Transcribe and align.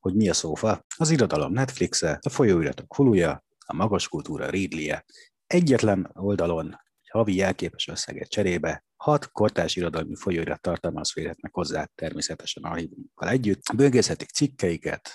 hogy 0.00 0.14
mi 0.14 0.28
a 0.28 0.34
szófa, 0.34 0.84
az 0.96 1.10
irodalom 1.10 1.52
Netflixe, 1.52 2.18
a 2.22 2.28
folyóiratok 2.28 2.94
huluja, 2.94 3.44
a 3.66 3.74
magas 3.74 4.08
kultúra 4.08 4.50
Ridley-e. 4.50 5.04
Egyetlen 5.46 6.10
oldalon 6.12 6.76
havi 7.10 7.34
jelképes 7.34 7.88
összeget 7.88 8.28
cserébe 8.28 8.84
hat 8.96 9.32
kortárs 9.32 9.76
irodalmi 9.76 10.16
folyóirat 10.16 10.60
tartalmaz 10.60 11.12
férhetnek 11.12 11.54
hozzá 11.54 11.88
természetesen 11.94 12.62
archívunkkal 12.62 13.28
együtt. 13.28 13.62
Böngészhetik 13.76 14.28
cikkeiket, 14.28 15.10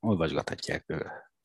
olvasgathatják 0.00 0.84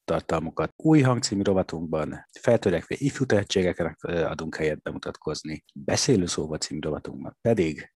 tartalmukat. 0.03 0.73
Új 0.75 1.01
hangcímű 1.01 1.41
rovatunkban 1.41 2.27
feltörekvő 2.39 2.95
ifjú 2.99 3.25
tehetségeknek 3.25 4.03
adunk 4.03 4.55
helyet 4.55 4.81
bemutatkozni. 4.81 5.63
Beszélő 5.73 6.25
szóval 6.25 6.57
című 6.57 6.79
rovatunkban 6.79 7.37
pedig 7.41 7.93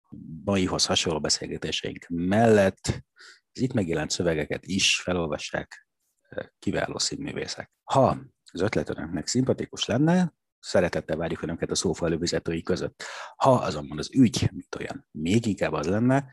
maihoz 0.44 0.86
hasonló 0.86 1.20
beszélgetéseink 1.20 2.06
mellett 2.08 3.04
az 3.54 3.62
itt 3.62 3.74
megjelent 3.74 4.10
szövegeket 4.10 4.66
is 4.66 5.02
felolvassák 5.02 5.88
kiváló 6.60 6.98
színművészek. 6.98 7.72
Ha 7.84 8.18
az 8.52 8.62
ötlet 8.62 8.90
önöknek 8.90 9.28
szimpatikus 9.28 9.86
lenne, 9.86 10.34
szeretettel 10.60 11.18
várjuk 11.18 11.42
önöket 11.42 11.72
a 11.72 11.76
szófa 11.76 12.06
előfizetői 12.06 12.62
között. 12.62 13.04
Ha 13.36 13.52
azonban 13.52 13.98
az 13.98 14.10
ügy, 14.16 14.50
mint 14.52 14.76
olyan, 14.76 15.08
még 15.12 15.46
inkább 15.46 15.74
az 15.74 15.88
lenne, 15.88 16.26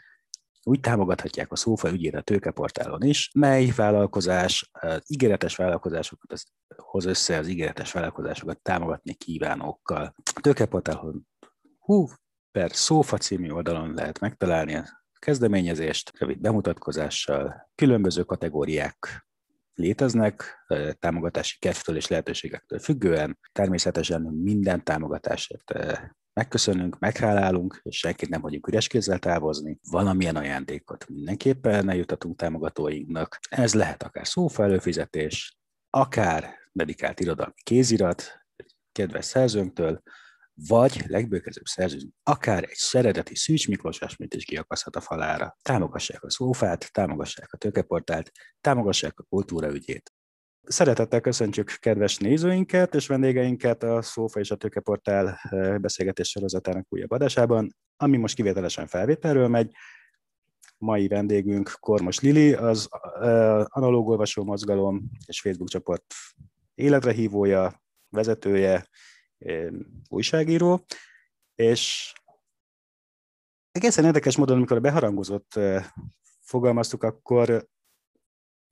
úgy 0.63 0.81
támogathatják 0.81 1.53
a 1.53 1.57
szófa 1.57 1.91
ügyét 1.91 2.15
a 2.15 2.21
tőkeportálon 2.21 3.03
is, 3.03 3.31
mely 3.35 3.67
vállalkozás 3.77 4.71
az 4.73 5.03
ígéretes 5.07 5.57
vállalkozásokat 5.57 6.33
az, 6.33 6.47
hoz 6.77 7.05
össze 7.05 7.39
az 7.39 7.49
ígéretes 7.49 7.93
vállalkozásokat 7.93 8.63
támogatni 8.63 9.15
kívánókkal. 9.15 10.15
A 10.35 10.41
tőkeportálon 10.41 11.27
hú, 11.79 12.07
per 12.51 12.71
szófa 12.73 13.17
című 13.17 13.51
oldalon 13.51 13.95
lehet 13.95 14.21
megtalálni 14.21 14.75
kezdeményezést, 15.19 16.13
rövid 16.19 16.39
bemutatkozással, 16.39 17.71
különböző 17.75 18.23
kategóriák 18.23 19.27
léteznek, 19.75 20.65
támogatási 20.99 21.57
kedvtől 21.59 21.97
és 21.97 22.09
lehetőségektől 22.09 22.79
függően. 22.79 23.39
Természetesen 23.53 24.23
minden 24.23 24.85
támogatásért 24.85 25.73
megköszönünk, 26.33 26.99
meghálálunk, 26.99 27.81
és 27.83 27.99
senkit 27.99 28.29
nem 28.29 28.41
hagyjuk 28.41 28.69
üres 28.69 28.87
kézzel 28.87 29.19
távozni. 29.19 29.79
Valamilyen 29.91 30.37
ajándékot 30.37 31.09
mindenképpen 31.09 31.91
eljutatunk 31.91 32.37
támogatóinknak. 32.37 33.39
Ez 33.49 33.75
lehet 33.75 34.03
akár 34.03 34.27
szófa 34.27 34.63
előfizetés, 34.63 35.59
akár 35.91 36.55
dedikált 36.73 37.21
irodalmi 37.21 37.63
kézirat, 37.63 38.47
kedves 38.93 39.25
szerzőnktől, 39.25 40.03
vagy 40.67 41.05
legbőkezőbb 41.07 41.65
szerzőnk, 41.65 42.13
akár 42.23 42.63
egy 42.63 42.77
szeredeti 42.77 43.35
Szűcs 43.35 43.69
Miklós 43.69 44.01
esmét 44.01 44.35
is 44.35 44.45
kiakaszhat 44.45 44.97
a 44.97 45.01
falára. 45.01 45.57
Támogassák 45.63 46.23
a 46.23 46.31
szófát, 46.31 46.93
támogassák 46.93 47.53
a 47.53 47.57
tőkeportált, 47.57 48.33
támogassák 48.61 49.19
a 49.19 49.23
kultúra 49.23 49.73
ügyét. 49.73 50.13
Szeretettel 50.63 51.21
köszöntjük 51.21 51.77
kedves 51.81 52.17
nézőinket 52.17 52.95
és 52.95 53.07
vendégeinket 53.07 53.83
a 53.83 54.03
Szófa 54.03 54.41
és 54.41 54.51
a 54.51 54.57
Tőkeportál 54.57 55.41
eh, 55.43 55.79
beszélgetés 55.79 56.29
sorozatának 56.29 56.87
újabb 56.89 57.11
adásában, 57.11 57.77
ami 57.97 58.17
most 58.17 58.35
kivételesen 58.35 58.87
felvételről 58.87 59.49
megy. 59.49 59.71
Mai 60.79 61.09
vendégünk 61.09 61.77
Kormos 61.81 62.21
Lili, 62.21 62.53
az 62.53 62.89
uh, 62.91 63.65
Analóg 63.65 64.09
Olvasó 64.09 64.45
Mozgalom 64.45 65.11
és 65.27 65.41
Facebook 65.41 65.69
csoport 65.69 66.05
életrehívója, 66.75 67.83
vezetője, 68.09 68.89
újságíró, 70.09 70.85
és 71.55 72.13
egészen 73.71 74.05
érdekes 74.05 74.37
módon, 74.37 74.57
amikor 74.57 74.81
beharangozott 74.81 75.59
fogalmaztuk, 76.41 77.03
akkor 77.03 77.69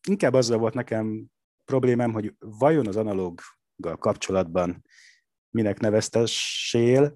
inkább 0.08 0.34
azzal 0.34 0.58
volt 0.58 0.74
nekem 0.74 1.26
problémám, 1.64 2.12
hogy 2.12 2.34
vajon 2.38 2.86
az 2.86 2.96
analóggal 2.96 3.96
kapcsolatban 3.98 4.84
minek 5.50 5.80
neveztessél, 5.80 7.14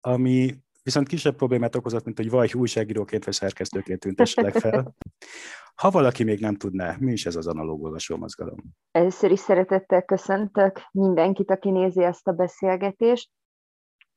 ami 0.00 0.56
viszont 0.82 1.08
kisebb 1.08 1.36
problémát 1.36 1.74
okozott, 1.74 2.04
mint 2.04 2.16
hogy 2.16 2.30
vaj 2.30 2.50
újságíróként 2.54 3.24
vagy 3.24 3.34
szerkesztőként 3.34 4.00
tüntesselek 4.00 4.54
fel. 4.54 4.94
Ha 5.80 5.90
valaki 5.90 6.24
még 6.24 6.40
nem 6.40 6.54
tudná, 6.54 6.96
mi 6.98 7.12
is 7.12 7.26
ez 7.26 7.36
az 7.36 7.46
analóg 7.46 7.82
olvasó 7.82 8.16
mozgalom? 8.16 8.58
Először 8.90 9.30
is 9.30 9.38
szeretettel 9.38 10.02
köszöntök 10.02 10.80
mindenkit, 10.92 11.50
aki 11.50 11.70
nézi 11.70 12.02
ezt 12.04 12.28
a 12.28 12.32
beszélgetést. 12.32 13.30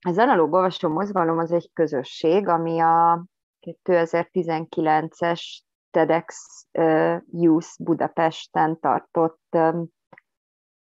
Az 0.05 0.17
analóg 0.17 0.53
olvasó 0.53 0.89
mozgalom 0.89 1.37
az 1.37 1.51
egy 1.51 1.69
közösség, 1.73 2.47
ami 2.47 2.79
a 2.79 3.25
2019-es 3.85 5.41
TEDx 5.91 6.37
Youth 7.31 7.69
Budapesten 7.79 8.79
tartott 8.79 9.57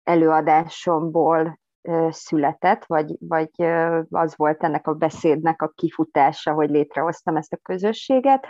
előadásomból 0.04 1.60
született, 2.10 2.86
vagy, 2.86 3.16
vagy 3.20 3.62
az 4.10 4.36
volt 4.36 4.64
ennek 4.64 4.88
a 4.88 4.94
beszédnek 4.94 5.62
a 5.62 5.72
kifutása, 5.76 6.54
hogy 6.54 6.70
létrehoztam 6.70 7.36
ezt 7.36 7.54
a 7.54 7.58
közösséget. 7.58 8.48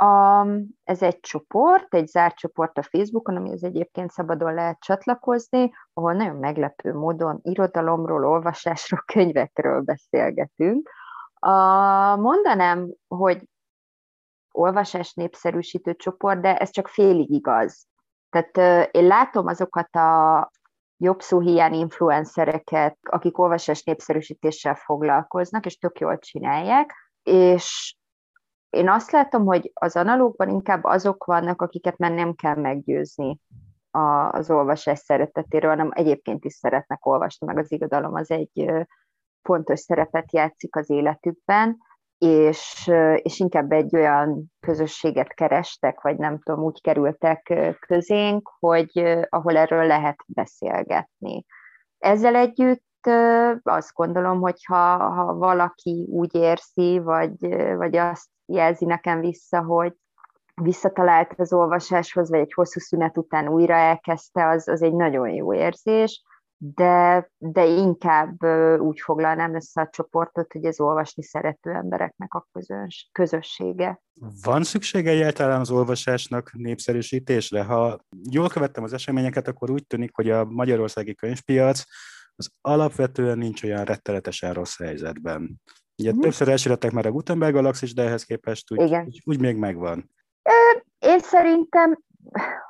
A, 0.00 0.46
ez 0.84 1.02
egy 1.02 1.20
csoport, 1.20 1.94
egy 1.94 2.06
zárt 2.06 2.36
csoport 2.36 2.78
a 2.78 2.82
Facebookon, 2.82 3.36
ami 3.36 3.52
az 3.52 3.64
egyébként 3.64 4.10
szabadon 4.10 4.54
lehet 4.54 4.80
csatlakozni, 4.80 5.72
ahol 5.92 6.12
nagyon 6.12 6.36
meglepő 6.36 6.94
módon 6.94 7.38
irodalomról, 7.42 8.26
olvasásról, 8.26 9.02
könyvekről 9.12 9.80
beszélgetünk. 9.80 10.90
A, 11.34 11.50
mondanám, 12.16 12.88
hogy 13.08 13.48
olvasás 14.52 15.14
népszerűsítő 15.14 15.94
csoport, 15.94 16.40
de 16.40 16.56
ez 16.56 16.70
csak 16.70 16.88
félig 16.88 17.30
igaz. 17.30 17.86
Tehát 18.30 18.88
én 18.94 19.06
látom 19.06 19.46
azokat 19.46 19.96
a 19.96 20.50
jobb 20.96 21.20
szó 21.20 21.40
hiány 21.40 21.74
influencereket, 21.74 22.98
akik 23.02 23.38
olvasás 23.38 23.82
népszerűsítéssel 23.82 24.74
foglalkoznak, 24.74 25.66
és 25.66 25.78
tök 25.78 25.98
jól 25.98 26.18
csinálják, 26.18 26.94
és 27.22 27.96
én 28.70 28.88
azt 28.88 29.10
látom, 29.10 29.44
hogy 29.44 29.70
az 29.74 29.96
analógban 29.96 30.48
inkább 30.48 30.84
azok 30.84 31.24
vannak, 31.24 31.62
akiket 31.62 31.98
már 31.98 32.12
nem 32.12 32.34
kell 32.34 32.54
meggyőzni 32.54 33.40
az 34.30 34.50
olvasás 34.50 34.98
szeretetéről, 34.98 35.70
hanem 35.70 35.90
egyébként 35.94 36.44
is 36.44 36.52
szeretnek 36.52 37.06
olvasni, 37.06 37.46
meg 37.46 37.58
az 37.58 37.72
irodalom 37.72 38.14
az 38.14 38.30
egy 38.30 38.72
fontos 39.42 39.80
szerepet 39.80 40.32
játszik 40.32 40.76
az 40.76 40.90
életükben, 40.90 41.76
és, 42.18 42.90
és 43.16 43.38
inkább 43.38 43.72
egy 43.72 43.96
olyan 43.96 44.52
közösséget 44.60 45.34
kerestek, 45.34 46.00
vagy 46.00 46.16
nem 46.16 46.38
tudom, 46.38 46.64
úgy 46.64 46.80
kerültek 46.80 47.54
közénk, 47.86 48.50
hogy 48.58 49.24
ahol 49.28 49.56
erről 49.56 49.86
lehet 49.86 50.16
beszélgetni. 50.26 51.44
Ezzel 51.98 52.34
együtt 52.34 53.06
azt 53.62 53.92
gondolom, 53.92 54.40
hogy 54.40 54.64
ha, 54.64 54.96
ha 54.96 55.34
valaki 55.34 56.06
úgy 56.10 56.34
érzi, 56.34 56.98
vagy, 56.98 57.36
vagy 57.76 57.96
azt 57.96 58.28
jelzi 58.52 58.84
nekem 58.84 59.20
vissza, 59.20 59.62
hogy 59.62 59.92
visszatalált 60.54 61.34
az 61.36 61.52
olvasáshoz, 61.52 62.30
vagy 62.30 62.40
egy 62.40 62.52
hosszú 62.52 62.80
szünet 62.80 63.18
után 63.18 63.48
újra 63.48 63.74
elkezdte, 63.74 64.48
az, 64.48 64.68
az 64.68 64.82
egy 64.82 64.94
nagyon 64.94 65.30
jó 65.30 65.54
érzés, 65.54 66.22
de, 66.60 67.30
de 67.38 67.64
inkább 67.64 68.44
úgy 68.78 69.00
foglalnám 69.00 69.54
össze 69.54 69.80
a 69.80 69.88
csoportot, 69.90 70.52
hogy 70.52 70.64
ez 70.64 70.80
olvasni 70.80 71.22
szerető 71.22 71.70
embereknek 71.70 72.34
a 72.34 72.46
közöns, 72.52 73.08
közössége. 73.12 74.00
Van 74.42 74.62
szüksége 74.62 75.10
egyáltalán 75.10 75.60
az 75.60 75.70
olvasásnak 75.70 76.52
népszerűsítésre? 76.52 77.64
Ha 77.64 77.98
jól 78.30 78.48
követtem 78.48 78.84
az 78.84 78.92
eseményeket, 78.92 79.48
akkor 79.48 79.70
úgy 79.70 79.86
tűnik, 79.86 80.14
hogy 80.14 80.30
a 80.30 80.44
magyarországi 80.44 81.14
könyvpiac 81.14 81.82
az 82.36 82.50
alapvetően 82.60 83.38
nincs 83.38 83.62
olyan 83.62 83.84
rettenetesen 83.84 84.52
rossz 84.52 84.78
helyzetben. 84.78 85.60
Ugye 85.98 86.12
mm. 86.12 86.20
többször 86.20 86.48
elsőrettek 86.48 86.92
már 86.92 87.06
a 87.06 87.10
Gutenberg 87.10 87.54
galaxis, 87.54 87.94
de 87.94 88.02
ehhez 88.02 88.24
képest 88.24 88.72
úgy, 88.72 88.94
úgy, 88.94 89.22
úgy 89.24 89.40
még 89.40 89.56
megvan. 89.56 90.10
Én 90.98 91.18
szerintem 91.18 91.98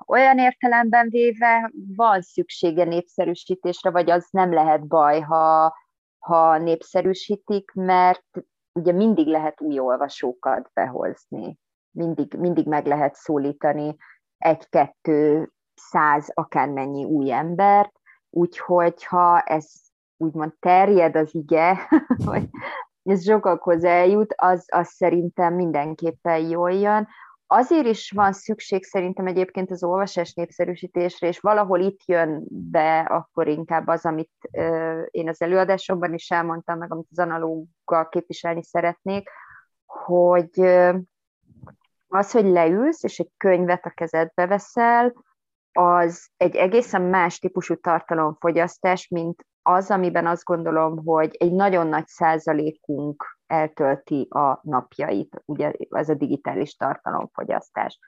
olyan 0.07 0.39
értelemben 0.39 1.09
véve 1.09 1.73
van 1.97 2.23
szüksége 2.23 2.85
népszerűsítésre, 2.85 3.91
vagy 3.91 4.11
az 4.11 4.27
nem 4.31 4.53
lehet 4.53 4.87
baj, 4.87 5.21
ha, 5.21 5.75
ha 6.19 6.59
népszerűsítik, 6.59 7.73
mert 7.73 8.27
ugye 8.73 8.93
mindig 8.93 9.27
lehet 9.27 9.61
új 9.61 9.79
olvasókat 9.79 10.71
behozni, 10.75 11.59
mindig, 11.91 12.35
mindig 12.35 12.67
meg 12.67 12.87
lehet 12.87 13.15
szólítani 13.15 13.97
egy-kettő 14.39 15.53
száz 15.75 16.31
akármennyi 16.35 17.05
új 17.05 17.33
embert, 17.33 17.93
úgyhogy 18.31 19.05
ha 19.05 19.41
ez 19.41 19.67
úgymond 20.17 20.53
terjed 20.59 21.17
az 21.17 21.35
ige, 21.35 21.89
vagy 22.25 22.49
ez 23.11 23.25
sokakhoz 23.25 23.85
eljut, 23.85 24.35
az, 24.37 24.65
az 24.73 24.89
szerintem 24.89 25.55
mindenképpen 25.55 26.39
jól 26.39 26.73
jön. 26.73 27.09
Azért 27.47 27.87
is 27.87 28.11
van 28.11 28.33
szükség 28.33 28.85
szerintem 28.85 29.27
egyébként 29.27 29.71
az 29.71 29.83
olvasás 29.83 30.33
népszerűsítésre, 30.35 31.27
és 31.27 31.41
valahol 31.41 31.81
itt 31.81 32.01
jön 32.05 32.45
be 32.49 33.01
akkor 33.01 33.49
inkább 33.49 33.87
az, 33.87 34.05
amit 34.05 34.33
én 35.11 35.29
az 35.29 35.43
előadásokban 35.43 36.15
is 36.15 36.31
elmondtam, 36.31 36.79
meg 36.79 36.93
amit 36.93 37.09
az 37.11 37.19
analóggal 37.19 38.09
képviselni 38.09 38.63
szeretnék, 38.63 39.31
hogy 39.87 40.61
Az, 42.09 42.31
hogy 42.31 42.45
leülsz, 42.45 43.03
és 43.03 43.19
egy 43.19 43.31
könyvet 43.37 43.85
a 43.85 43.91
kezedbe 43.91 44.47
veszel, 44.47 45.15
az 45.73 46.29
egy 46.37 46.57
egészen 46.57 47.03
más 47.03 47.39
típusú 47.39 47.75
tartalomfogyasztás, 47.75 49.09
mint 49.09 49.47
az, 49.69 49.91
amiben 49.91 50.27
azt 50.27 50.45
gondolom, 50.45 51.05
hogy 51.05 51.37
egy 51.39 51.53
nagyon 51.53 51.87
nagy 51.87 52.07
százalékunk 52.07 53.39
eltölti 53.47 54.27
a 54.31 54.61
napjait, 54.63 55.43
ugye 55.45 55.73
ez 55.91 56.09
a 56.09 56.15
digitális 56.15 56.77
tartalomfogyasztás. 56.77 57.99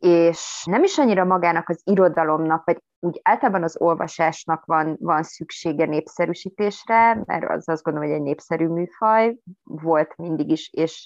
És 0.00 0.64
nem 0.64 0.82
is 0.82 0.98
annyira 0.98 1.24
magának 1.24 1.68
az 1.68 1.80
irodalomnak, 1.84 2.64
vagy 2.64 2.82
úgy 3.00 3.20
általában 3.22 3.62
az 3.62 3.80
olvasásnak 3.80 4.64
van, 4.64 4.96
van 5.00 5.22
szüksége 5.22 5.84
népszerűsítésre, 5.86 7.22
mert 7.24 7.50
az 7.50 7.68
azt 7.68 7.82
gondolom, 7.82 8.08
hogy 8.08 8.18
egy 8.18 8.24
népszerű 8.24 8.66
műfaj 8.66 9.36
volt 9.62 10.16
mindig 10.16 10.50
is, 10.50 10.70
és 10.72 11.04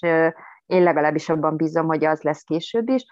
én 0.65 0.83
legalábbis 0.83 1.29
abban 1.29 1.55
bízom, 1.55 1.85
hogy 1.85 2.05
az 2.05 2.21
lesz 2.21 2.41
később 2.41 2.89
is, 2.89 3.05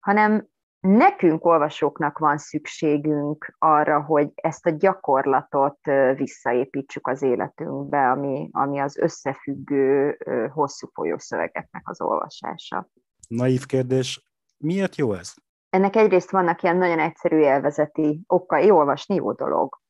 hanem 0.00 0.46
nekünk 0.80 1.44
olvasóknak 1.44 2.18
van 2.18 2.38
szükségünk 2.38 3.54
arra, 3.58 4.02
hogy 4.02 4.30
ezt 4.34 4.66
a 4.66 4.70
gyakorlatot 4.70 5.78
visszaépítsük 6.14 7.06
az 7.06 7.22
életünkbe, 7.22 8.10
ami, 8.10 8.48
ami 8.52 8.78
az 8.78 8.96
összefüggő, 8.96 10.18
hosszú 10.52 10.88
folyószövegeknek 10.92 11.88
az 11.88 12.00
olvasása. 12.00 12.88
Naív 13.28 13.66
kérdés, 13.66 14.22
miért 14.56 14.96
jó 14.96 15.12
ez? 15.12 15.34
Ennek 15.70 15.96
egyrészt 15.96 16.30
vannak 16.30 16.62
ilyen 16.62 16.76
nagyon 16.76 16.98
egyszerű 16.98 17.36
élvezeti 17.36 18.20
okai, 18.26 18.70
olvasni 18.70 19.14
jó 19.14 19.32
dolog. 19.32 19.80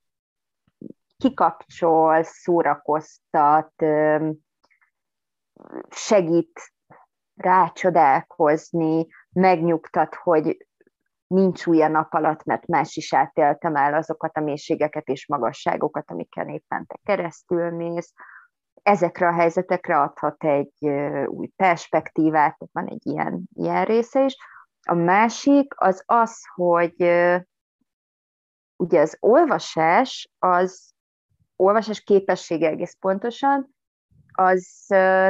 Kikapcsol, 1.17 2.23
szórakoztat, 2.23 3.73
segít 5.89 6.61
rácsodálkozni, 7.35 9.07
megnyugtat, 9.33 10.15
hogy 10.15 10.68
nincs 11.29 11.67
új 11.67 11.83
a 11.83 11.89
nap 11.89 12.15
alatt, 12.15 12.45
mert 12.45 12.67
más 12.67 12.97
is 12.97 13.15
átéltem 13.15 13.77
el 13.77 13.95
azokat 13.95 14.37
a 14.37 14.41
mélységeket 14.41 15.09
és 15.09 15.27
magasságokat, 15.27 16.11
amikkel 16.11 16.49
éppen 16.49 16.87
te 16.87 16.99
keresztül 17.05 17.71
mész. 17.71 18.13
Ezekre 18.83 19.29
a 19.29 19.33
helyzetekre 19.33 20.01
adhat 20.01 20.45
egy 20.45 20.89
új 21.27 21.47
perspektívát, 21.57 22.57
van 22.73 22.87
egy 22.87 23.07
ilyen, 23.07 23.43
ilyen 23.55 23.85
része 23.85 24.25
is. 24.25 24.37
A 24.89 24.95
másik 24.95 25.75
az 25.77 26.03
az, 26.07 26.41
hogy 26.55 26.95
ugye 28.77 29.01
az 29.01 29.17
olvasás, 29.21 30.31
az 30.39 30.93
olvasás 31.57 32.01
képessége 32.01 32.69
egész 32.69 32.97
pontosan, 33.01 33.77
az 34.41 34.85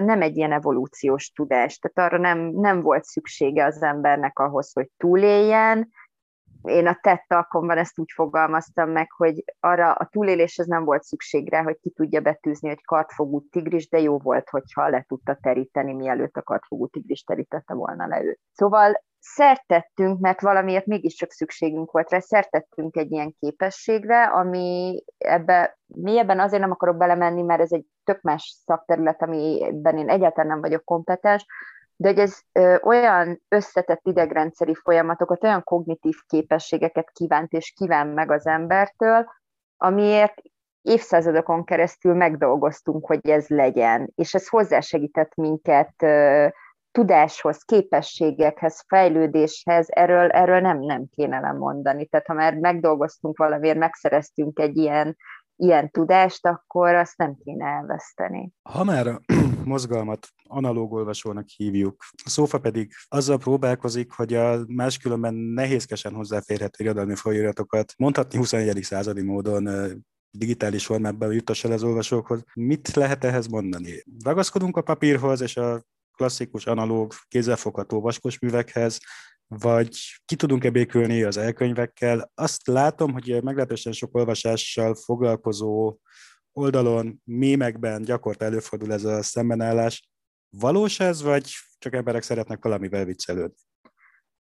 nem 0.04 0.22
egy 0.22 0.36
ilyen 0.36 0.52
evolúciós 0.52 1.30
tudás, 1.30 1.78
tehát 1.78 2.12
arra 2.12 2.22
nem, 2.22 2.38
nem 2.38 2.82
volt 2.82 3.04
szüksége 3.04 3.64
az 3.64 3.82
embernek 3.82 4.38
ahhoz, 4.38 4.72
hogy 4.72 4.90
túléljen. 4.96 5.88
Én 6.62 6.86
a 6.86 6.98
tett 7.00 7.24
alkomban 7.28 7.78
ezt 7.78 7.98
úgy 7.98 8.10
fogalmaztam 8.14 8.90
meg, 8.90 9.10
hogy 9.10 9.44
arra 9.60 9.92
a 9.92 10.08
túléléshez 10.12 10.66
nem 10.66 10.84
volt 10.84 11.02
szükség 11.02 11.50
rá, 11.50 11.62
hogy 11.62 11.78
ki 11.80 11.90
tudja 11.90 12.20
betűzni 12.20 12.68
egy 12.68 12.84
kartfogú 12.84 13.48
tigris, 13.50 13.88
de 13.88 14.00
jó 14.00 14.18
volt, 14.18 14.48
hogyha 14.48 14.88
le 14.88 15.04
tudta 15.08 15.38
teríteni, 15.42 15.92
mielőtt 15.92 16.36
a 16.36 16.42
kartfogú 16.42 16.86
tigris 16.86 17.22
terítette 17.22 17.74
volna 17.74 18.06
le 18.06 18.22
őt. 18.22 18.40
Szóval 18.52 19.02
szertettünk, 19.20 20.20
mert 20.20 20.40
valamiért 20.40 20.86
mégiscsak 20.86 21.30
szükségünk 21.30 21.90
volt 21.90 22.10
rá, 22.10 22.18
szertettünk 22.18 22.96
egy 22.96 23.12
ilyen 23.12 23.36
képességre, 23.40 24.24
ami 24.24 25.02
ebbe 25.18 25.78
mélyebben 25.86 26.40
azért 26.40 26.60
nem 26.60 26.70
akarok 26.70 26.96
belemenni, 26.96 27.42
mert 27.42 27.60
ez 27.60 27.72
egy 27.72 27.84
tök 28.04 28.20
más 28.20 28.56
szakterület, 28.64 29.22
amiben 29.22 29.98
én 29.98 30.08
egyáltalán 30.08 30.50
nem 30.50 30.60
vagyok 30.60 30.84
kompetens, 30.84 31.46
de 31.96 32.08
hogy 32.08 32.18
ez 32.18 32.38
ö, 32.52 32.76
olyan 32.82 33.42
összetett 33.48 34.00
idegrendszeri 34.02 34.74
folyamatokat, 34.74 35.44
olyan 35.44 35.64
kognitív 35.64 36.16
képességeket 36.26 37.10
kívánt 37.10 37.52
és 37.52 37.72
kíván 37.76 38.06
meg 38.06 38.30
az 38.30 38.46
embertől, 38.46 39.26
amiért 39.76 40.34
évszázadokon 40.82 41.64
keresztül 41.64 42.14
megdolgoztunk, 42.14 43.06
hogy 43.06 43.28
ez 43.28 43.48
legyen, 43.48 44.12
és 44.14 44.34
ez 44.34 44.48
hozzásegített 44.48 45.34
minket 45.34 46.02
ö, 46.02 46.46
tudáshoz, 46.98 47.62
képességekhez, 47.62 48.84
fejlődéshez, 48.88 49.86
erről, 49.88 50.30
erről 50.30 50.60
nem, 50.60 50.78
nem 50.78 51.06
kéne 51.14 51.40
lemondani. 51.40 52.06
Tehát 52.06 52.26
ha 52.26 52.34
már 52.34 52.54
megdolgoztunk 52.54 53.38
valamiért, 53.38 53.78
megszereztünk 53.78 54.58
egy 54.58 54.76
ilyen, 54.76 55.16
ilyen 55.56 55.90
tudást, 55.90 56.46
akkor 56.46 56.94
azt 56.94 57.16
nem 57.16 57.36
kéne 57.44 57.66
elveszteni. 57.66 58.52
Ha 58.62 58.84
már 58.84 59.06
a 59.06 59.20
mozgalmat 59.64 60.28
analóg 60.48 60.92
olvasónak 60.92 61.48
hívjuk, 61.56 62.04
a 62.24 62.28
szófa 62.28 62.58
pedig 62.58 62.92
azzal 63.08 63.38
próbálkozik, 63.38 64.12
hogy 64.12 64.34
a 64.34 64.58
máskülönben 64.66 65.34
nehézkesen 65.34 66.14
hozzáférhető 66.14 66.84
irodalmi 66.84 67.14
folyóiratokat 67.14 67.92
mondhatni 67.96 68.38
21. 68.38 68.82
századi 68.82 69.22
módon 69.22 69.68
digitális 70.30 70.86
formában 70.86 71.32
juttass 71.32 71.64
el 71.64 71.72
az 71.72 71.82
olvasókhoz. 71.82 72.44
Mit 72.54 72.94
lehet 72.94 73.24
ehhez 73.24 73.46
mondani? 73.46 74.04
Ragaszkodunk 74.24 74.76
a 74.76 74.82
papírhoz 74.82 75.40
és 75.40 75.56
a 75.56 75.82
klasszikus, 76.18 76.66
analóg, 76.66 77.12
kézzelfogható 77.28 78.00
vaskos 78.00 78.38
művekhez, 78.38 78.98
vagy 79.46 79.98
ki 80.24 80.36
tudunk-e 80.36 80.70
békülni 80.70 81.22
az 81.22 81.36
elkönyvekkel. 81.36 82.30
Azt 82.34 82.66
látom, 82.66 83.12
hogy 83.12 83.42
meglehetősen 83.42 83.92
sok 83.92 84.16
olvasással 84.16 84.94
foglalkozó 84.94 85.96
oldalon, 86.52 87.20
mémekben 87.24 88.02
gyakorta 88.02 88.44
előfordul 88.44 88.92
ez 88.92 89.04
a 89.04 89.22
szembenállás. 89.22 90.08
Valós 90.50 91.00
ez, 91.00 91.22
vagy 91.22 91.50
csak 91.78 91.94
emberek 91.94 92.22
szeretnek 92.22 92.64
valamivel 92.64 93.04
viccelődni? 93.04 93.56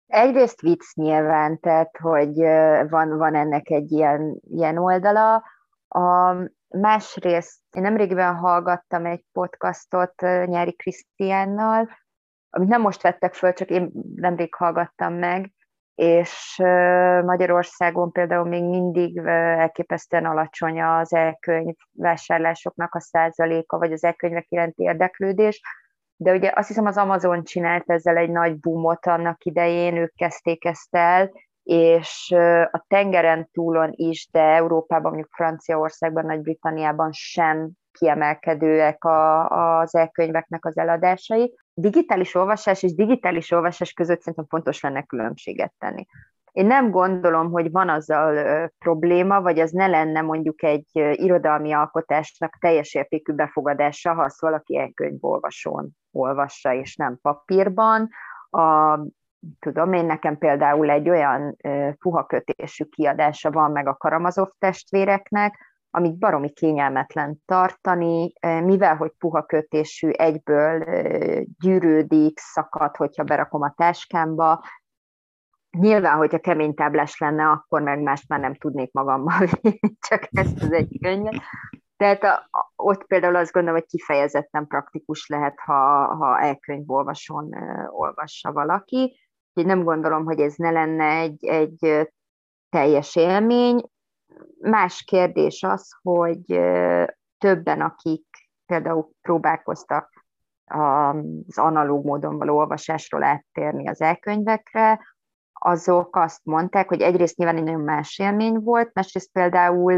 Egyrészt 0.07 0.61
vicc 0.61 0.93
nyilván, 0.93 1.59
tehát 1.59 1.97
hogy 1.97 2.35
van, 2.89 3.17
van 3.17 3.35
ennek 3.35 3.69
egy 3.69 3.91
ilyen, 3.91 4.39
ilyen 4.49 4.77
oldala. 4.77 5.43
A, 5.87 6.35
Másrészt 6.69 7.59
én 7.75 7.81
nemrégiben 7.81 8.35
hallgattam 8.35 9.05
egy 9.05 9.23
podcastot 9.31 10.21
Nyári 10.21 10.75
Krisztiánnal, 10.75 11.89
amit 12.49 12.69
nem 12.69 12.81
most 12.81 13.01
vettek 13.01 13.33
föl, 13.33 13.53
csak 13.53 13.69
én 13.69 13.91
nemrég 14.15 14.55
hallgattam 14.55 15.13
meg, 15.13 15.53
és 15.95 16.55
Magyarországon 17.25 18.11
például 18.11 18.47
még 18.47 18.63
mindig 18.63 19.17
elképesztően 19.25 20.25
alacsony 20.25 20.81
az 20.81 21.13
elkönyv 21.13 21.75
vásárlásoknak 21.91 22.95
a 22.95 22.99
százaléka, 22.99 23.77
vagy 23.77 23.91
az 23.91 24.03
elkönyvek 24.03 24.45
iránti 24.49 24.83
érdeklődés, 24.83 25.61
de 26.15 26.33
ugye 26.33 26.51
azt 26.55 26.67
hiszem 26.67 26.85
az 26.85 26.97
Amazon 26.97 27.43
csinált 27.43 27.89
ezzel 27.89 28.17
egy 28.17 28.29
nagy 28.29 28.59
boomot 28.59 29.05
annak 29.05 29.43
idején, 29.43 29.97
ők 29.97 30.13
kezdték 30.15 30.65
ezt 30.65 30.95
el, 30.95 31.31
és 31.69 32.35
a 32.71 32.85
tengeren 32.87 33.49
túlon 33.51 33.89
is, 33.91 34.27
de 34.31 34.41
Európában, 34.41 35.11
mondjuk 35.11 35.33
Franciaországban, 35.33 36.25
Nagy-Britanniában 36.25 37.11
sem 37.11 37.69
kiemelkedőek 37.91 39.03
a, 39.03 39.47
az 39.79 39.95
elkönyveknek 39.95 40.65
az 40.65 40.77
eladásai. 40.77 41.53
Digitális 41.73 42.35
olvasás 42.35 42.83
és 42.83 42.95
digitális 42.95 43.51
olvasás 43.51 43.93
között 43.93 44.19
szerintem 44.19 44.45
fontos 44.49 44.81
lenne 44.81 45.01
különbséget 45.01 45.73
tenni. 45.77 46.05
Én 46.51 46.65
nem 46.65 46.91
gondolom, 46.91 47.51
hogy 47.51 47.71
van 47.71 47.89
azzal 47.89 48.69
probléma, 48.79 49.41
vagy 49.41 49.59
az 49.59 49.71
ne 49.71 49.87
lenne 49.87 50.21
mondjuk 50.21 50.63
egy 50.63 50.89
irodalmi 50.93 51.71
alkotásnak 51.71 52.57
teljes 52.59 52.93
értékű 52.93 53.33
befogadása, 53.33 54.13
ha 54.13 54.23
azt 54.23 54.41
valaki 54.41 54.77
elkönyvolvasón 54.77 55.89
olvassa, 56.11 56.73
és 56.73 56.95
nem 56.95 57.17
papírban. 57.21 58.09
A 58.49 58.99
tudom 59.59 59.93
én, 59.93 60.05
nekem 60.05 60.37
például 60.37 60.89
egy 60.89 61.09
olyan 61.09 61.57
puha 61.99 62.25
kötésű 62.25 62.83
kiadása 62.83 63.51
van 63.51 63.71
meg 63.71 63.87
a 63.87 63.95
Karamazov 63.95 64.47
testvéreknek, 64.59 65.67
amit 65.91 66.17
baromi 66.17 66.49
kényelmetlen 66.49 67.41
tartani, 67.45 68.33
mivel 68.41 68.95
hogy 68.95 69.11
puha 69.17 69.43
kötésű, 69.43 70.09
egyből 70.09 70.83
gyűrődik, 71.59 72.39
szakad, 72.39 72.95
hogyha 72.95 73.23
berakom 73.23 73.61
a 73.61 73.73
táskámba. 73.75 74.63
Nyilván, 75.77 76.17
hogyha 76.17 76.39
kemény 76.39 76.73
táblás 76.73 77.17
lenne, 77.17 77.49
akkor 77.49 77.81
meg 77.81 78.01
más 78.01 78.25
már 78.27 78.39
nem 78.39 78.55
tudnék 78.55 78.91
magammal 78.91 79.47
csak 80.09 80.27
ezt 80.31 80.61
az 80.61 80.71
egy 80.71 80.99
könyvet. 81.01 81.35
Tehát 81.97 82.23
a, 82.23 82.49
ott 82.75 83.05
például 83.05 83.35
azt 83.35 83.51
gondolom, 83.51 83.79
hogy 83.79 83.89
kifejezetten 83.89 84.67
praktikus 84.67 85.27
lehet, 85.27 85.59
ha, 85.59 86.15
ha 86.15 86.39
elkönyvolvasón 86.39 87.53
olvassa 87.89 88.51
valaki. 88.51 89.19
Úgyhogy 89.53 89.75
nem 89.75 89.83
gondolom, 89.83 90.25
hogy 90.25 90.39
ez 90.39 90.55
ne 90.55 90.71
lenne 90.71 91.05
egy, 91.05 91.45
egy 91.45 92.09
teljes 92.69 93.15
élmény. 93.15 93.83
Más 94.59 95.03
kérdés 95.03 95.63
az, 95.63 95.95
hogy 96.01 96.59
többen, 97.37 97.81
akik 97.81 98.25
például 98.65 99.09
próbálkoztak 99.21 100.25
az 100.65 101.57
analóg 101.57 102.05
módon 102.05 102.37
való 102.37 102.57
olvasásról 102.57 103.23
áttérni 103.23 103.87
az 103.87 104.01
elkönyvekre, 104.01 104.99
azok 105.53 106.15
azt 106.15 106.45
mondták, 106.45 106.87
hogy 106.87 107.01
egyrészt 107.01 107.37
nyilván 107.37 107.57
egy 107.57 107.63
nagyon 107.63 107.81
más 107.81 108.19
élmény 108.19 108.59
volt, 108.59 108.93
másrészt 108.93 109.31
például 109.31 109.93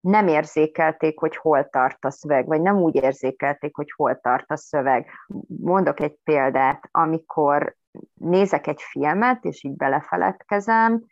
nem 0.00 0.28
érzékelték, 0.28 1.18
hogy 1.18 1.36
hol 1.36 1.68
tart 1.68 2.04
a 2.04 2.10
szöveg, 2.10 2.46
vagy 2.46 2.60
nem 2.60 2.76
úgy 2.76 2.94
érzékelték, 2.94 3.76
hogy 3.76 3.92
hol 3.96 4.20
tart 4.20 4.50
a 4.50 4.56
szöveg. 4.56 5.10
Mondok 5.46 6.00
egy 6.00 6.18
példát, 6.24 6.88
amikor 6.90 7.76
nézek 8.14 8.66
egy 8.66 8.80
filmet, 8.82 9.44
és 9.44 9.64
így 9.64 9.76
belefeledkezem, 9.76 11.04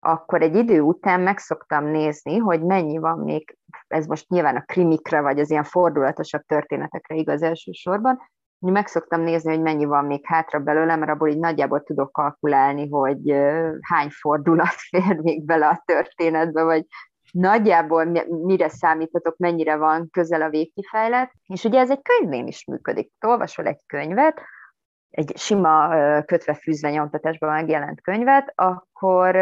akkor 0.00 0.42
egy 0.42 0.54
idő 0.54 0.80
után 0.80 1.20
meg 1.20 1.38
szoktam 1.38 1.84
nézni, 1.84 2.36
hogy 2.36 2.62
mennyi 2.62 2.98
van 2.98 3.18
még, 3.18 3.56
ez 3.86 4.06
most 4.06 4.28
nyilván 4.28 4.56
a 4.56 4.64
krimikre, 4.64 5.20
vagy 5.20 5.38
az 5.38 5.50
ilyen 5.50 5.64
fordulatosabb 5.64 6.42
történetekre 6.42 7.14
igaz 7.14 7.42
elsősorban, 7.42 8.18
hogy 8.58 8.72
meg 8.72 8.86
szoktam 8.86 9.20
nézni, 9.20 9.50
hogy 9.50 9.62
mennyi 9.62 9.84
van 9.84 10.04
még 10.04 10.26
hátra 10.26 10.58
belőle, 10.58 10.96
mert 10.96 11.10
abból 11.10 11.28
így 11.28 11.38
nagyjából 11.38 11.82
tudok 11.82 12.12
kalkulálni, 12.12 12.88
hogy 12.88 13.34
hány 13.80 14.08
fordulat 14.10 14.74
fér 14.90 15.18
még 15.18 15.44
bele 15.44 15.68
a 15.68 15.82
történetbe, 15.84 16.62
vagy 16.62 16.86
nagyjából 17.32 18.04
mire 18.28 18.68
számítatok, 18.68 19.36
mennyire 19.36 19.76
van 19.76 20.08
közel 20.10 20.42
a 20.42 20.50
végkifejlet. 20.50 21.32
És 21.46 21.64
ugye 21.64 21.80
ez 21.80 21.90
egy 21.90 22.02
könyvnél 22.02 22.46
is 22.46 22.64
működik. 22.66 23.12
Olvasol 23.26 23.66
egy 23.66 23.80
könyvet, 23.86 24.40
egy 25.14 25.36
sima 25.36 25.88
kötve 26.24 26.54
fűzve 26.54 26.90
nyomtatásban 26.90 27.50
megjelent 27.50 28.00
könyvet, 28.00 28.52
akkor, 28.54 29.36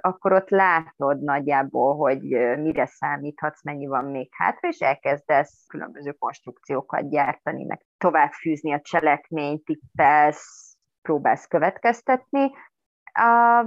akkor 0.00 0.32
ott 0.32 0.48
látod 0.48 1.22
nagyjából, 1.22 1.96
hogy 1.96 2.20
mire 2.58 2.86
számíthatsz, 2.86 3.64
mennyi 3.64 3.86
van 3.86 4.04
még 4.04 4.28
hátra, 4.32 4.68
és 4.68 4.78
elkezdesz 4.78 5.64
különböző 5.66 6.12
konstrukciókat 6.12 7.10
gyártani, 7.10 7.64
meg 7.64 7.80
tovább 7.98 8.32
fűzni 8.32 8.72
a 8.72 8.80
cselekményt, 8.80 9.64
tippelsz, 9.64 10.76
próbálsz 11.02 11.46
következtetni, 11.46 12.50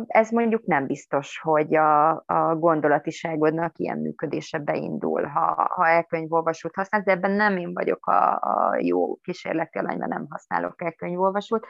ez 0.08 0.30
mondjuk 0.30 0.66
nem 0.66 0.86
biztos, 0.86 1.40
hogy 1.40 1.76
a, 1.76 2.10
a 2.26 2.56
gondolatiságodnak 2.60 3.78
ilyen 3.78 3.98
működése 3.98 4.60
beindul, 4.60 5.24
ha, 5.24 5.68
ha 5.76 5.88
elkönyvolvasót 5.88 6.76
használsz, 6.76 7.04
de 7.04 7.12
ebben 7.12 7.32
nem 7.32 7.58
én 7.58 7.74
vagyok 7.74 8.06
a, 8.08 8.34
a 8.34 8.78
jó 8.80 9.16
kísérleti 9.16 9.78
alany, 9.78 9.98
mert 9.98 10.12
nem 10.12 10.26
használok 10.30 10.82
elkönyvolvasót. 10.82 11.66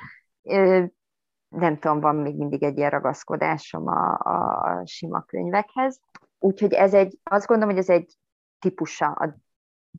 Nem 1.49 1.77
tudom, 1.79 1.99
van 1.99 2.15
még 2.15 2.37
mindig 2.37 2.63
egy 2.63 2.77
ilyen 2.77 2.89
ragaszkodásom 2.89 3.87
a, 3.87 4.17
a 4.17 4.81
sima 4.85 5.21
könyvekhez. 5.21 5.99
Úgyhogy 6.39 6.73
ez 6.73 6.93
egy, 6.93 7.19
azt 7.23 7.47
gondolom, 7.47 7.73
hogy 7.73 7.83
ez 7.83 7.89
egy 7.89 8.17
típusa 8.59 9.05
a 9.05 9.35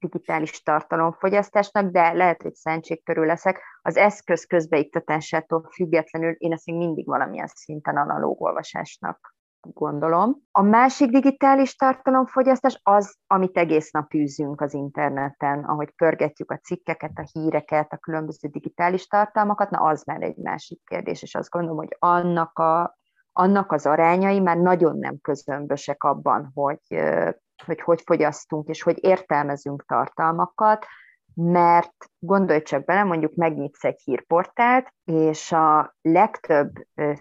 digitális 0.02 0.62
tartalomfogyasztásnak, 0.62 1.90
de 1.90 2.12
lehet, 2.12 2.42
hogy 2.42 2.54
szentségkörül 2.54 3.26
leszek. 3.26 3.60
Az 3.82 3.96
eszköz 3.96 4.44
közbeiktatásától 4.44 5.68
függetlenül 5.72 6.32
én 6.32 6.52
ezt 6.52 6.66
még 6.66 6.76
mindig 6.76 7.06
valamilyen 7.06 7.50
szinten 7.54 7.96
analóg 7.96 8.42
olvasásnak 8.42 9.34
gondolom. 9.70 10.36
A 10.50 10.62
másik 10.62 11.10
digitális 11.10 11.76
tartalomfogyasztás 11.76 12.80
az, 12.82 13.16
amit 13.26 13.56
egész 13.56 13.90
nap 13.90 14.14
űzünk 14.14 14.60
az 14.60 14.74
interneten, 14.74 15.64
ahogy 15.64 15.90
pörgetjük 15.90 16.50
a 16.50 16.58
cikkeket, 16.58 17.12
a 17.14 17.28
híreket, 17.32 17.92
a 17.92 17.96
különböző 17.96 18.48
digitális 18.48 19.06
tartalmakat, 19.06 19.70
na 19.70 19.78
az 19.78 20.04
már 20.04 20.22
egy 20.22 20.36
másik 20.36 20.80
kérdés, 20.84 21.22
és 21.22 21.34
azt 21.34 21.50
gondolom, 21.50 21.76
hogy 21.76 21.96
annak, 21.98 22.58
a, 22.58 22.98
annak 23.32 23.72
az 23.72 23.86
arányai 23.86 24.40
már 24.40 24.56
nagyon 24.56 24.98
nem 24.98 25.18
közömbösek 25.20 26.04
abban, 26.04 26.50
hogy 26.54 26.80
hogy 27.64 27.80
hogy 27.80 28.02
fogyasztunk, 28.04 28.68
és 28.68 28.82
hogy 28.82 29.04
értelmezünk 29.04 29.84
tartalmakat, 29.86 30.86
mert 31.34 31.94
gondolj 32.18 32.62
csak 32.62 32.84
bele, 32.84 33.04
mondjuk 33.04 33.34
megnyitsz 33.34 33.84
egy 33.84 34.00
hírportált, 34.04 34.94
és 35.04 35.52
a 35.52 35.94
legtöbb 36.02 36.70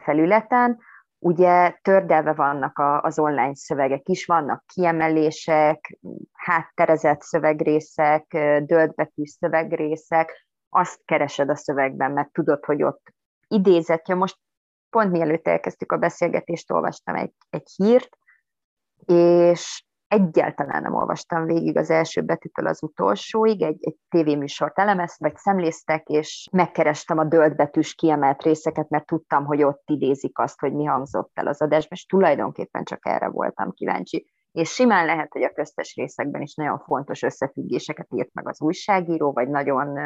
felületen 0.03 0.79
ugye 1.23 1.77
tördelve 1.81 2.33
vannak 2.33 2.81
az 3.01 3.19
online 3.19 3.55
szövegek 3.55 4.07
is, 4.07 4.25
vannak 4.25 4.63
kiemelések, 4.65 5.99
hátterezett 6.33 7.21
szövegrészek, 7.21 8.25
döltbetű 8.65 9.23
szövegrészek, 9.25 10.47
azt 10.69 11.01
keresed 11.05 11.49
a 11.49 11.55
szövegben, 11.55 12.11
mert 12.11 12.31
tudod, 12.31 12.65
hogy 12.65 12.83
ott 12.83 13.13
idézetje. 13.47 14.15
Most 14.15 14.37
pont 14.89 15.11
mielőtt 15.11 15.47
elkezdtük 15.47 15.91
a 15.91 15.97
beszélgetést, 15.97 16.71
olvastam 16.71 17.15
egy, 17.15 17.33
egy 17.49 17.71
hírt, 17.75 18.17
és 19.05 19.85
egyáltalán 20.11 20.81
nem 20.81 20.93
olvastam 20.93 21.45
végig 21.45 21.77
az 21.77 21.89
első 21.89 22.21
betűtől 22.21 22.67
az 22.67 22.83
utolsóig, 22.83 23.61
egy, 23.61 23.77
egy 23.81 23.95
tévéműsort 24.09 24.79
elemezt, 24.79 25.19
vagy 25.19 25.35
szemléztek, 25.35 26.07
és 26.07 26.47
megkerestem 26.51 27.17
a 27.17 27.23
dölt 27.23 27.95
kiemelt 27.95 28.43
részeket, 28.43 28.89
mert 28.89 29.05
tudtam, 29.05 29.45
hogy 29.45 29.63
ott 29.63 29.83
idézik 29.85 30.39
azt, 30.39 30.59
hogy 30.59 30.73
mi 30.73 30.85
hangzott 30.85 31.31
el 31.33 31.47
az 31.47 31.61
adásban, 31.61 31.97
és 31.97 32.05
tulajdonképpen 32.05 32.83
csak 32.83 33.05
erre 33.05 33.29
voltam 33.29 33.71
kíváncsi. 33.71 34.31
És 34.51 34.69
simán 34.69 35.05
lehet, 35.05 35.31
hogy 35.31 35.43
a 35.43 35.51
köztes 35.51 35.95
részekben 35.95 36.41
is 36.41 36.55
nagyon 36.55 36.79
fontos 36.79 37.21
összefüggéseket 37.21 38.07
írt 38.13 38.33
meg 38.33 38.47
az 38.47 38.61
újságíró, 38.61 39.31
vagy 39.31 39.49
nagyon 39.49 39.99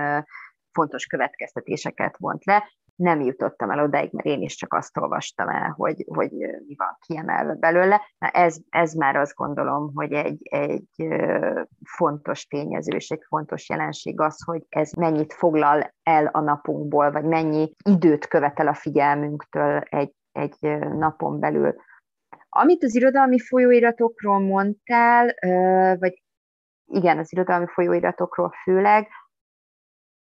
fontos 0.71 1.05
következtetéseket 1.05 2.17
vont 2.17 2.45
le, 2.45 2.63
nem 2.95 3.21
jutottam 3.21 3.71
el 3.71 3.83
odáig, 3.83 4.11
mert 4.11 4.27
én 4.27 4.41
is 4.41 4.55
csak 4.55 4.73
azt 4.73 4.97
olvastam 4.97 5.49
el, 5.49 5.73
hogy, 5.77 6.05
hogy 6.07 6.31
mi 6.67 6.75
van 6.77 6.97
kiemelve 6.99 7.53
belőle. 7.53 8.01
Na 8.17 8.27
ez, 8.27 8.57
ez 8.69 8.93
már 8.93 9.15
azt 9.15 9.35
gondolom, 9.35 9.91
hogy 9.93 10.11
egy, 10.11 10.39
egy 10.41 11.07
fontos 11.83 12.45
tényező 12.45 12.95
és 12.95 13.09
egy 13.09 13.23
fontos 13.27 13.69
jelenség 13.69 14.19
az, 14.19 14.43
hogy 14.45 14.61
ez 14.69 14.91
mennyit 14.91 15.33
foglal 15.33 15.93
el 16.03 16.25
a 16.25 16.39
napunkból, 16.39 17.11
vagy 17.11 17.25
mennyi 17.25 17.71
időt 17.89 18.27
követel 18.27 18.67
a 18.67 18.73
figyelmünktől 18.73 19.79
egy, 19.79 20.13
egy 20.31 20.77
napon 20.97 21.39
belül. 21.39 21.75
Amit 22.49 22.83
az 22.83 22.95
irodalmi 22.95 23.39
folyóiratokról 23.39 24.39
mondtál, 24.39 25.33
vagy 25.99 26.23
igen, 26.85 27.17
az 27.17 27.33
irodalmi 27.33 27.65
folyóiratokról 27.67 28.53
főleg, 28.63 29.07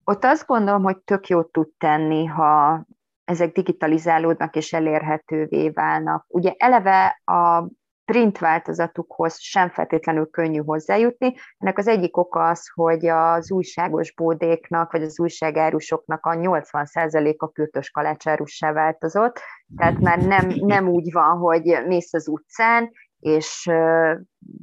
ott 0.05 0.25
azt 0.25 0.47
gondolom, 0.47 0.83
hogy 0.83 0.99
tök 0.99 1.29
jót 1.29 1.53
tud 1.53 1.69
tenni, 1.79 2.25
ha 2.25 2.85
ezek 3.25 3.53
digitalizálódnak 3.53 4.57
és 4.57 4.73
elérhetővé 4.73 5.71
válnak. 5.71 6.25
Ugye 6.29 6.55
eleve 6.57 7.21
a 7.25 7.69
print 8.05 8.39
változatukhoz 8.39 9.39
sem 9.41 9.69
feltétlenül 9.69 10.31
könnyű 10.31 10.59
hozzájutni. 10.59 11.35
Ennek 11.59 11.79
az 11.79 11.87
egyik 11.87 12.17
oka 12.17 12.49
az, 12.49 12.71
hogy 12.75 13.07
az 13.07 13.53
újságos 13.53 14.15
bódéknak, 14.15 14.93
vagy 14.93 15.03
az 15.03 15.21
újságárusoknak 15.21 16.27
a 16.27 16.35
80%-a 16.35 17.49
kürtös 17.49 17.91
kalácsárussá 17.91 18.73
változott, 18.73 19.41
tehát 19.77 19.99
már 19.99 20.19
nem, 20.19 20.49
nem 20.49 20.89
úgy 20.89 21.13
van, 21.13 21.39
hogy 21.39 21.83
mész 21.87 22.15
az 22.15 22.29
utcán, 22.29 22.91
és 23.19 23.71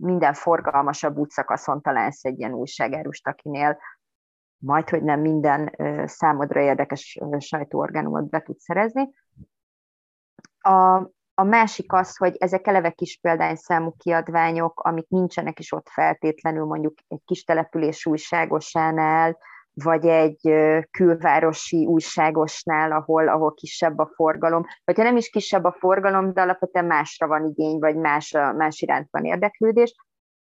minden 0.02 0.34
forgalmasabb 0.34 1.18
útszakaszon 1.18 1.82
találsz 1.82 2.24
egy 2.24 2.40
ilyen 2.40 2.54
újságárust, 2.54 3.28
akinél 3.28 3.78
majd, 4.62 4.90
hogy 4.90 5.04
nem 5.04 5.20
minden 5.20 5.76
számodra 6.06 6.62
érdekes 6.62 7.20
sajtóorganumot 7.38 8.30
be 8.30 8.42
tud 8.42 8.60
szerezni. 8.60 9.10
A, 10.60 10.96
a 11.34 11.44
másik 11.44 11.94
az, 11.94 12.18
hogy 12.18 12.36
ezek 12.40 12.68
eleve 12.68 12.90
kis 12.90 13.20
példányszámú 13.22 13.94
kiadványok, 13.98 14.80
amik 14.80 15.08
nincsenek 15.08 15.60
is 15.60 15.72
ott 15.72 15.90
feltétlenül 15.90 16.66
mondjuk 16.66 16.94
egy 17.08 17.22
kis 17.26 17.44
település 17.44 18.06
újságosánál, 18.06 19.38
vagy 19.74 20.08
egy 20.08 20.40
külvárosi 20.92 21.86
újságosnál, 21.86 22.92
ahol, 22.92 23.28
ahol 23.28 23.54
kisebb 23.54 23.98
a 23.98 24.12
forgalom, 24.16 24.66
vagy 24.84 24.96
ha 24.96 25.04
nem 25.04 25.18
is 25.18 25.30
kisebb 25.30 25.64
a 25.64 25.76
forgalom, 25.80 26.34
de 26.34 26.42
alapvetően 26.42 26.86
másra 26.86 27.28
van 27.28 27.46
igény, 27.46 27.80
vagy 27.80 27.96
más, 27.96 28.32
más 28.32 28.82
iránt 28.82 29.08
van 29.12 29.26
érdeklődés, 29.26 29.96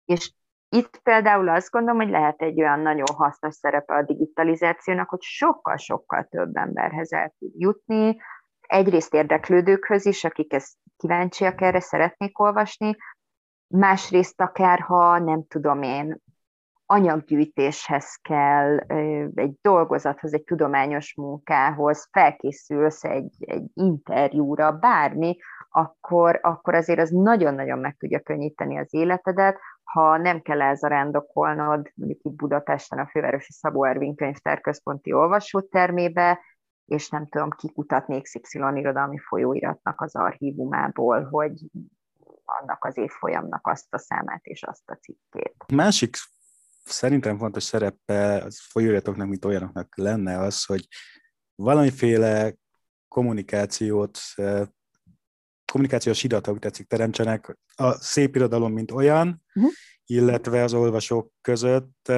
és 0.05 0.33
itt 0.75 1.01
például 1.03 1.49
azt 1.49 1.71
gondolom, 1.71 2.01
hogy 2.01 2.11
lehet 2.11 2.43
egy 2.43 2.61
olyan 2.61 2.81
nagyon 2.81 3.07
hasznos 3.17 3.55
szerepe 3.55 3.95
a 3.95 4.03
digitalizációnak, 4.03 5.09
hogy 5.09 5.23
sokkal-sokkal 5.23 6.27
több 6.31 6.57
emberhez 6.57 7.13
el 7.13 7.35
tud 7.39 7.51
jutni, 7.55 8.17
egyrészt 8.61 9.15
érdeklődőkhöz 9.15 10.07
is, 10.07 10.25
akik 10.25 10.53
ezt 10.53 10.77
kíváncsiak 10.97 11.61
erre, 11.61 11.81
szeretnék 11.81 12.39
olvasni, 12.39 12.97
másrészt 13.67 14.41
akár, 14.41 14.81
ha 14.81 15.19
nem 15.19 15.47
tudom 15.49 15.83
én, 15.83 16.21
anyaggyűjtéshez 16.87 18.19
kell, 18.23 18.79
egy 19.35 19.55
dolgozathoz, 19.63 20.33
egy 20.33 20.45
tudományos 20.45 21.15
munkához, 21.17 22.09
felkészülsz 22.11 23.05
egy, 23.05 23.35
egy 23.39 23.65
interjúra, 23.75 24.73
bármi, 24.73 25.37
akkor, 25.71 26.39
akkor 26.43 26.75
azért 26.75 27.01
az 27.01 27.11
nagyon-nagyon 27.11 27.79
meg 27.79 27.97
tudja 27.97 28.21
könnyíteni 28.21 28.79
az 28.79 28.95
életedet, 28.95 29.59
ha 29.85 30.17
nem 30.17 30.41
kell 30.41 30.63
elzarándokolnod, 30.63 31.91
mondjuk 31.95 32.21
itt 32.23 32.33
Budapesten 32.33 32.99
a 32.99 33.09
Fővárosi 33.09 33.53
Szabó 33.53 33.85
Ervin 33.85 34.15
Könyvtár 34.15 34.61
Központi 34.61 35.13
Olvasótermébe, 35.13 36.41
és 36.85 37.09
nem 37.09 37.29
tudom, 37.29 37.51
kikutatni 37.51 38.21
XY 38.21 38.59
irodalmi 38.75 39.19
folyóiratnak 39.19 40.01
az 40.01 40.17
archívumából, 40.17 41.25
hogy 41.25 41.53
annak 42.45 42.85
az 42.85 42.97
évfolyamnak 42.97 43.67
azt 43.67 43.95
a 43.95 43.99
számát 43.99 44.45
és 44.45 44.63
azt 44.63 44.91
a 44.91 44.95
cikkét. 44.95 45.65
Másik 45.75 46.17
szerintem 46.85 47.39
fontos 47.39 47.63
szerepe 47.63 48.43
az 48.45 48.61
folyóiratoknak, 48.61 49.29
mint 49.29 49.45
olyanoknak 49.45 49.97
lenne 49.97 50.39
az, 50.39 50.65
hogy 50.65 50.87
valamiféle 51.55 52.55
kommunikációt 53.09 54.19
kommunikációs 55.73 56.25
irat, 56.25 56.47
ahogy 56.47 56.59
tetszik, 56.59 56.87
teremtsenek 56.87 57.59
a 57.75 57.93
szép 57.93 58.37
irodalom, 58.37 58.73
mint 58.73 58.91
olyan, 58.91 59.42
uh-huh. 59.55 59.73
illetve 60.07 60.63
az 60.63 60.75
olvasók 60.75 61.33
között. 61.41 62.09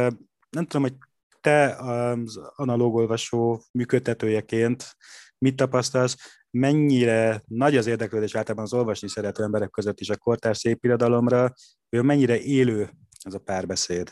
Nem 0.50 0.66
tudom, 0.66 0.82
hogy 0.82 0.94
te 1.40 1.76
az 1.76 2.40
analóg 2.56 2.94
olvasó 2.94 3.62
működtetőjeként 3.72 4.96
mit 5.38 5.56
tapasztalsz, 5.56 6.16
mennyire 6.50 7.42
nagy 7.46 7.76
az 7.76 7.86
érdeklődés 7.86 8.34
általában 8.34 8.64
az 8.64 8.72
olvasni 8.72 9.08
szerető 9.08 9.42
emberek 9.42 9.70
között 9.70 10.00
is 10.00 10.10
a 10.10 10.16
kortárs 10.16 10.58
szépirodalomra, 10.58 11.52
hogy 11.90 12.04
mennyire 12.04 12.40
élő 12.40 12.90
ez 13.24 13.34
a 13.34 13.38
párbeszéd? 13.38 14.10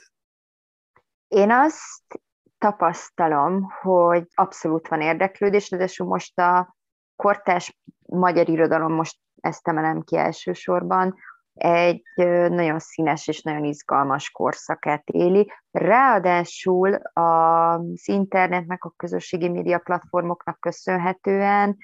Én 1.29 1.51
azt 1.51 2.21
tapasztalom, 2.59 3.69
hogy 3.81 4.27
abszolút 4.35 4.89
van 4.89 5.01
érdeklődés, 5.01 5.69
de 5.69 5.89
most 6.05 6.39
a 6.39 6.77
kortás 7.17 7.79
magyar 8.07 8.49
irodalom, 8.49 8.93
most 8.93 9.19
ezt 9.41 9.69
emelem 9.69 10.03
ki 10.03 10.17
elsősorban, 10.17 11.15
egy 11.55 12.03
nagyon 12.51 12.79
színes 12.79 13.29
és 13.29 13.43
nagyon 13.43 13.65
izgalmas 13.65 14.31
korszakát 14.31 15.09
éli. 15.09 15.53
Ráadásul 15.71 16.95
az 17.13 18.09
internetnek, 18.09 18.85
a 18.85 18.93
közösségi 18.97 19.49
média 19.49 19.79
platformoknak 19.79 20.61
köszönhetően 20.61 21.77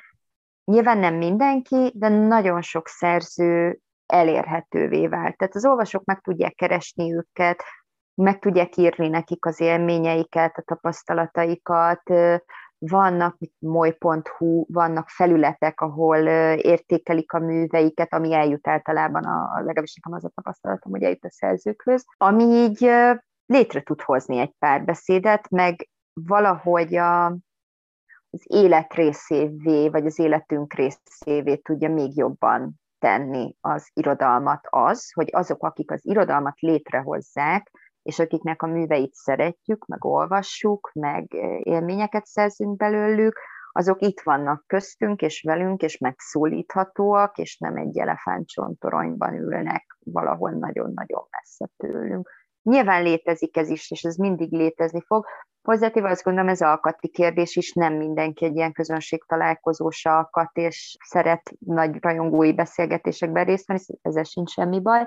nyilván 0.64 0.98
nem 0.98 1.14
mindenki, 1.14 1.92
de 1.94 2.08
nagyon 2.08 2.62
sok 2.62 2.88
szerző 2.88 3.78
elérhetővé 4.06 5.06
vált. 5.06 5.37
Tehát 5.37 5.54
az 5.54 5.66
olvasók 5.66 6.04
meg 6.04 6.20
tudják 6.20 6.54
keresni 6.54 7.14
őket, 7.14 7.62
meg 8.14 8.38
tudják 8.38 8.76
írni 8.76 9.08
nekik 9.08 9.46
az 9.46 9.60
élményeiket, 9.60 10.56
a 10.56 10.62
tapasztalataikat, 10.62 12.02
vannak 12.78 13.37
moly.hu, 13.58 14.64
vannak 14.68 15.08
felületek, 15.08 15.80
ahol 15.80 16.16
értékelik 16.56 17.32
a 17.32 17.38
műveiket, 17.38 18.12
ami 18.12 18.35
eljut 18.35 18.68
általában, 18.68 19.25
a, 19.25 19.52
legalábbis 19.54 19.94
nekem 19.94 20.12
az 20.12 20.25
a 20.25 20.32
tapasztalatom, 20.35 20.92
hogy 20.92 21.02
eljut 21.02 21.25
a 21.25 21.30
szerzőkhöz, 21.30 22.04
ami 22.16 22.44
így 22.44 22.90
létre 23.47 23.82
tud 23.82 24.00
hozni 24.00 24.38
egy 24.38 24.54
párbeszédet, 24.58 25.50
meg 25.50 25.88
valahogy 26.12 26.97
a, 26.97 27.26
az 28.30 28.42
élet 28.44 28.94
részévé, 28.94 29.88
vagy 29.88 30.06
az 30.06 30.18
életünk 30.18 30.75
részévé 30.75 31.56
tudja 31.56 31.88
még 31.88 32.16
jobban 32.16 32.80
tenni 32.99 33.56
az 33.61 33.90
irodalmat 33.92 34.66
az, 34.70 35.12
hogy 35.12 35.28
azok, 35.32 35.62
akik 35.62 35.90
az 35.90 36.00
irodalmat 36.02 36.58
létrehozzák, 36.58 37.70
és 38.08 38.18
akiknek 38.18 38.62
a 38.62 38.66
műveit 38.66 39.14
szeretjük, 39.14 39.86
meg 39.86 40.04
olvassuk, 40.04 40.90
meg 40.94 41.34
élményeket 41.62 42.26
szerzünk 42.26 42.76
belőlük, 42.76 43.38
azok 43.72 44.02
itt 44.02 44.20
vannak 44.20 44.64
köztünk 44.66 45.20
és 45.20 45.42
velünk, 45.42 45.82
és 45.82 45.98
megszólíthatóak, 45.98 47.38
és 47.38 47.58
nem 47.58 47.76
egy 47.76 47.98
elefántcsontoronyban 47.98 49.34
ülnek 49.34 49.96
valahol 50.04 50.50
nagyon-nagyon 50.50 51.26
messze 51.30 51.68
tőlünk. 51.76 52.30
Nyilván 52.62 53.02
létezik 53.02 53.56
ez 53.56 53.68
is, 53.68 53.90
és 53.90 54.02
ez 54.02 54.16
mindig 54.16 54.52
létezni 54.52 55.00
fog. 55.06 55.26
Pozitív 55.62 56.04
azt 56.04 56.22
gondolom, 56.22 56.48
ez 56.48 56.60
alkati 56.60 57.08
kérdés 57.08 57.56
is, 57.56 57.72
nem 57.72 57.94
mindenki 57.94 58.44
egy 58.44 58.56
ilyen 58.56 58.72
közönség 58.72 59.24
találkozós 59.24 60.04
alkat, 60.04 60.56
és 60.56 60.96
szeret 61.04 61.50
nagy 61.58 61.96
rajongói 62.00 62.54
beszélgetésekben 62.54 63.44
részt 63.44 63.66
venni, 63.66 63.80
ezzel 64.02 64.24
sincs 64.24 64.50
semmi 64.50 64.80
baj, 64.80 65.06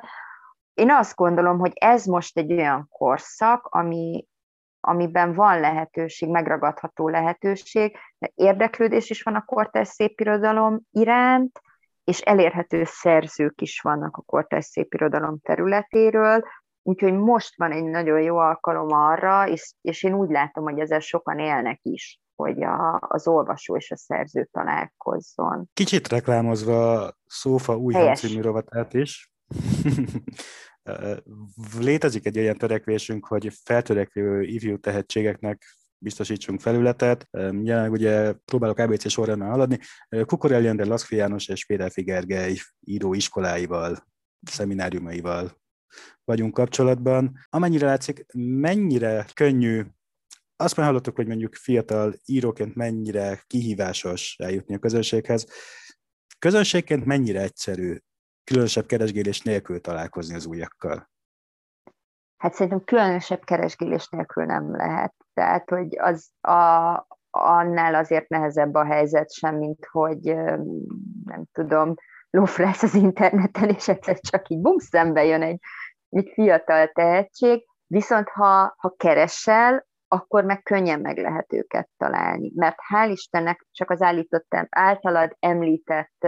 én 0.73 0.91
azt 0.91 1.15
gondolom, 1.15 1.59
hogy 1.59 1.71
ez 1.75 2.05
most 2.05 2.37
egy 2.37 2.53
olyan 2.53 2.87
korszak, 2.89 3.65
ami, 3.65 4.27
amiben 4.79 5.33
van 5.33 5.59
lehetőség, 5.59 6.29
megragadható 6.29 7.09
lehetőség, 7.09 7.97
de 8.17 8.31
érdeklődés 8.35 9.09
is 9.09 9.21
van 9.21 9.35
a 9.35 9.45
kortárs 9.45 9.87
szépirodalom 9.87 10.79
iránt, 10.91 11.61
és 12.03 12.19
elérhető 12.19 12.83
szerzők 12.85 13.61
is 13.61 13.81
vannak 13.81 14.17
a 14.17 14.21
kortárs 14.21 14.65
szépirodalom 14.65 15.39
területéről, 15.39 16.43
úgyhogy 16.83 17.13
most 17.13 17.57
van 17.57 17.71
egy 17.71 17.83
nagyon 17.83 18.21
jó 18.21 18.37
alkalom 18.37 18.91
arra, 18.91 19.47
és, 19.47 19.73
és 19.81 20.03
én 20.03 20.13
úgy 20.13 20.29
látom, 20.29 20.63
hogy 20.63 20.79
ezzel 20.79 20.99
sokan 20.99 21.39
élnek 21.39 21.79
is, 21.81 22.19
hogy 22.35 22.63
a, 22.63 22.99
az 23.07 23.27
olvasó 23.27 23.75
és 23.75 23.91
a 23.91 23.97
szerző 23.97 24.47
találkozzon. 24.51 25.69
Kicsit 25.73 26.07
reklámozva 26.07 27.09
Szófa 27.25 27.77
új 27.77 27.93
című 28.13 28.41
rovatát 28.41 28.93
is, 28.93 29.30
Létezik 31.79 32.25
egy 32.25 32.37
olyan 32.37 32.57
törekvésünk, 32.57 33.25
hogy 33.25 33.53
feltörekvő 33.63 34.43
ifjú 34.43 34.79
tehetségeknek 34.79 35.63
biztosítsunk 35.97 36.59
felületet. 36.59 37.27
Jelenleg 37.31 37.91
ugye 37.91 38.33
próbálok 38.45 38.77
ABC 38.77 39.09
sorrendben 39.09 39.49
haladni. 39.49 39.79
Kukorelli 40.25 40.67
Ender, 40.67 40.87
Laszkfi 40.87 41.15
János 41.15 41.47
és 41.47 41.65
Péter 41.65 41.91
Figergely 41.91 42.57
író 42.79 43.13
iskoláival, 43.13 44.07
szemináriumaival 44.41 45.61
vagyunk 46.23 46.53
kapcsolatban. 46.53 47.37
Amennyire 47.49 47.85
látszik, 47.85 48.25
mennyire 48.35 49.25
könnyű 49.33 49.83
azt 50.55 50.75
már 50.75 50.85
hallottuk, 50.85 51.15
hogy 51.15 51.27
mondjuk 51.27 51.55
fiatal 51.55 52.13
íróként 52.25 52.75
mennyire 52.75 53.43
kihívásos 53.47 54.35
eljutni 54.37 54.75
a 54.75 54.79
közönséghez. 54.79 55.45
Közönségként 56.39 57.05
mennyire 57.05 57.41
egyszerű 57.41 57.97
különösebb 58.43 58.85
keresgélés 58.85 59.41
nélkül 59.41 59.81
találkozni 59.81 60.35
az 60.35 60.45
újakkal? 60.45 61.09
Hát 62.37 62.53
szerintem 62.53 62.83
különösebb 62.83 63.43
keresgélés 63.43 64.07
nélkül 64.07 64.45
nem 64.45 64.75
lehet. 64.75 65.13
Tehát, 65.33 65.69
hogy 65.69 65.97
az 65.99 66.29
a, 66.41 67.05
annál 67.29 67.95
azért 67.95 68.29
nehezebb 68.29 68.73
a 68.73 68.85
helyzet 68.85 69.31
sem, 69.31 69.55
mint 69.55 69.85
hogy 69.85 70.35
nem 71.25 71.43
tudom, 71.51 71.93
lófrász 72.29 72.83
az 72.83 72.93
interneten, 72.93 73.69
és 73.69 73.87
egyszer 73.87 74.19
csak 74.19 74.49
így 74.49 74.59
bum, 74.59 74.77
szembe 74.77 75.25
jön 75.25 75.41
egy, 75.41 75.59
egy 76.09 76.31
fiatal 76.33 76.87
tehetség, 76.87 77.65
viszont 77.87 78.29
ha, 78.29 78.73
ha 78.77 78.93
keresel, 78.97 79.85
akkor 80.07 80.43
meg 80.43 80.63
könnyen 80.63 80.99
meg 80.99 81.17
lehet 81.17 81.53
őket 81.53 81.89
találni. 81.97 82.51
Mert 82.55 82.77
hál' 82.93 83.09
Istennek 83.11 83.65
csak 83.71 83.89
az 83.89 84.01
állítottam, 84.01 84.67
általad 84.69 85.35
említett 85.39 86.27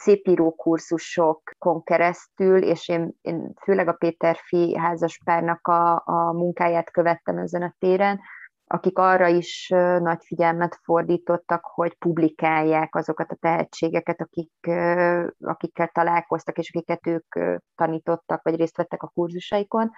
szépíró 0.00 0.50
kurzusokon 0.52 1.82
keresztül, 1.82 2.62
és 2.62 2.88
én, 2.88 3.12
én 3.20 3.52
főleg 3.62 3.88
a 3.88 3.92
Péterfi 3.92 4.76
házaspárnak 4.76 5.66
a, 5.66 6.02
a 6.04 6.32
munkáját 6.32 6.90
követtem 6.90 7.38
ezen 7.38 7.62
a 7.62 7.74
téren, 7.78 8.20
akik 8.66 8.98
arra 8.98 9.26
is 9.26 9.68
nagy 9.98 10.24
figyelmet 10.24 10.78
fordítottak, 10.82 11.64
hogy 11.64 11.94
publikálják 11.98 12.94
azokat 12.94 13.30
a 13.30 13.36
tehetségeket, 13.40 14.20
akik, 14.20 14.52
akikkel 15.40 15.88
találkoztak, 15.88 16.58
és 16.58 16.74
akiket 16.74 17.06
ők 17.06 17.58
tanítottak, 17.74 18.42
vagy 18.42 18.56
részt 18.56 18.76
vettek 18.76 19.02
a 19.02 19.10
kurzusaikon. 19.14 19.90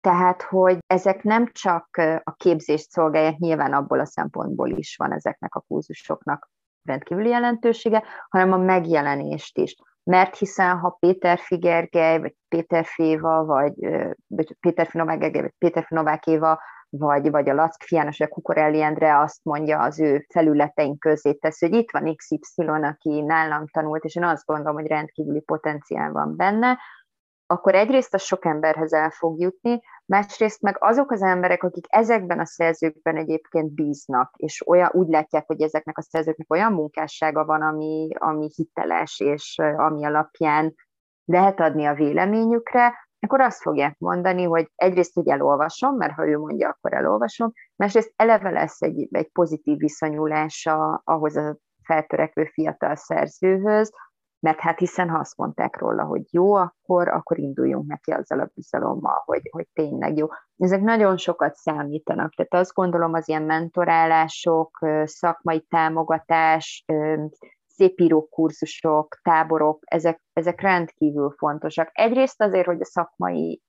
Tehát, 0.00 0.42
hogy 0.42 0.78
ezek 0.86 1.22
nem 1.22 1.52
csak 1.52 1.88
a 2.24 2.32
képzést 2.36 2.90
szolgálják, 2.90 3.36
nyilván 3.36 3.72
abból 3.72 4.00
a 4.00 4.06
szempontból 4.06 4.70
is 4.70 4.96
van 4.96 5.12
ezeknek 5.12 5.54
a 5.54 5.64
kurzusoknak 5.68 6.50
rendkívüli 6.88 7.28
jelentősége, 7.28 8.02
hanem 8.28 8.52
a 8.52 8.56
megjelenést 8.56 9.58
is. 9.58 9.76
Mert 10.02 10.36
hiszen 10.36 10.78
ha 10.78 10.96
Péter 11.00 11.38
Figergely, 11.38 12.20
vagy 12.20 12.34
Péter 12.48 12.84
Féva, 12.84 13.44
vagy, 13.44 13.74
vagy 14.26 14.56
Péter 14.60 14.88
Gergely, 14.92 15.40
vagy 15.40 15.54
Péter 15.58 15.84
Finovák 15.84 16.24
vagy, 16.90 17.30
vagy 17.30 17.48
a 17.48 17.54
Lack 17.54 17.82
Fiános, 17.82 18.18
vagy 18.18 18.26
a 18.30 18.34
Kukorelli 18.34 18.82
Endre 18.82 19.18
azt 19.18 19.44
mondja 19.44 19.80
az 19.80 20.00
ő 20.00 20.26
felületeink 20.28 20.98
közé 20.98 21.32
tesz, 21.32 21.60
hogy 21.60 21.72
itt 21.72 21.90
van 21.90 22.16
XY, 22.16 22.64
aki 22.64 23.20
nálam 23.20 23.66
tanult, 23.66 24.04
és 24.04 24.14
én 24.14 24.24
azt 24.24 24.46
gondolom, 24.46 24.74
hogy 24.74 24.86
rendkívüli 24.86 25.40
potenciál 25.40 26.12
van 26.12 26.36
benne, 26.36 26.78
akkor 27.46 27.74
egyrészt 27.74 28.14
a 28.14 28.18
sok 28.18 28.44
emberhez 28.44 28.92
el 28.92 29.10
fog 29.10 29.40
jutni, 29.40 29.80
másrészt 30.08 30.62
meg 30.62 30.76
azok 30.78 31.10
az 31.10 31.22
emberek, 31.22 31.62
akik 31.62 31.84
ezekben 31.88 32.38
a 32.38 32.46
szerzőkben 32.46 33.16
egyébként 33.16 33.72
bíznak, 33.72 34.34
és 34.36 34.68
olyan, 34.68 34.90
úgy 34.92 35.08
látják, 35.08 35.46
hogy 35.46 35.60
ezeknek 35.60 35.98
a 35.98 36.02
szerzőknek 36.02 36.52
olyan 36.52 36.72
munkássága 36.72 37.44
van, 37.44 37.62
ami, 37.62 38.08
ami 38.18 38.48
hiteles, 38.54 39.20
és 39.20 39.58
ami 39.76 40.04
alapján 40.04 40.74
lehet 41.24 41.60
adni 41.60 41.84
a 41.84 41.94
véleményükre, 41.94 43.08
akkor 43.20 43.40
azt 43.40 43.62
fogják 43.62 43.98
mondani, 43.98 44.44
hogy 44.44 44.70
egyrészt, 44.74 45.14
hogy 45.14 45.28
elolvasom, 45.28 45.96
mert 45.96 46.12
ha 46.12 46.28
ő 46.28 46.38
mondja, 46.38 46.68
akkor 46.68 46.92
elolvasom, 46.92 47.52
másrészt 47.76 48.12
eleve 48.16 48.50
lesz 48.50 48.82
egy, 48.82 49.08
egy 49.10 49.28
pozitív 49.28 49.78
viszonyulása 49.78 51.00
ahhoz 51.04 51.36
a 51.36 51.56
feltörekvő 51.82 52.44
fiatal 52.44 52.96
szerzőhöz, 52.96 53.92
mert 54.40 54.60
hát 54.60 54.78
hiszen 54.78 55.08
ha 55.08 55.18
azt 55.18 55.36
mondták 55.36 55.78
róla, 55.78 56.04
hogy 56.04 56.22
jó, 56.30 56.54
akkor, 56.54 57.08
akkor 57.08 57.38
induljunk 57.38 57.86
neki 57.86 58.10
azzal 58.10 58.40
a 58.40 58.50
bizalommal, 58.54 59.22
hogy, 59.24 59.48
hogy 59.50 59.66
tényleg 59.72 60.16
jó. 60.16 60.26
Ezek 60.56 60.80
nagyon 60.80 61.16
sokat 61.16 61.54
számítanak, 61.54 62.34
tehát 62.34 62.54
azt 62.54 62.74
gondolom 62.74 63.12
az 63.14 63.28
ilyen 63.28 63.42
mentorálások, 63.42 64.78
szakmai 65.04 65.60
támogatás, 65.60 66.84
szépíró 67.66 68.28
kurzusok, 68.28 69.18
táborok, 69.22 69.82
ezek, 69.84 70.22
ezek 70.32 70.60
rendkívül 70.60 71.34
fontosak. 71.38 71.90
Egyrészt 71.92 72.42
azért, 72.42 72.66
hogy 72.66 72.80
a 72.80 72.84
szakmai 72.84 73.62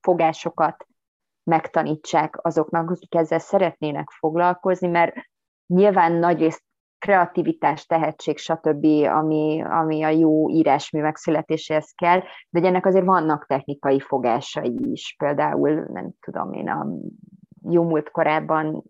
fogásokat 0.00 0.86
megtanítsák 1.44 2.46
azoknak, 2.46 2.90
akik 2.90 3.14
ezzel 3.14 3.38
szeretnének 3.38 4.10
foglalkozni, 4.10 4.88
mert 4.88 5.14
nyilván 5.66 6.12
nagyrészt 6.12 6.62
kreativitás, 7.04 7.86
tehetség, 7.86 8.38
stb., 8.38 8.84
ami, 9.04 9.62
ami 9.62 10.02
a 10.02 10.08
jó 10.08 10.50
írásmű 10.50 11.00
megszületéséhez 11.00 11.92
kell, 11.94 12.20
de 12.48 12.66
ennek 12.66 12.86
azért 12.86 13.04
vannak 13.04 13.46
technikai 13.46 14.00
fogásai 14.00 14.78
is. 14.92 15.14
Például, 15.18 15.86
nem 15.92 16.10
tudom 16.20 16.52
én, 16.52 16.68
a 16.68 16.86
jó 17.70 17.82
múlt 17.82 18.10
korábban 18.10 18.84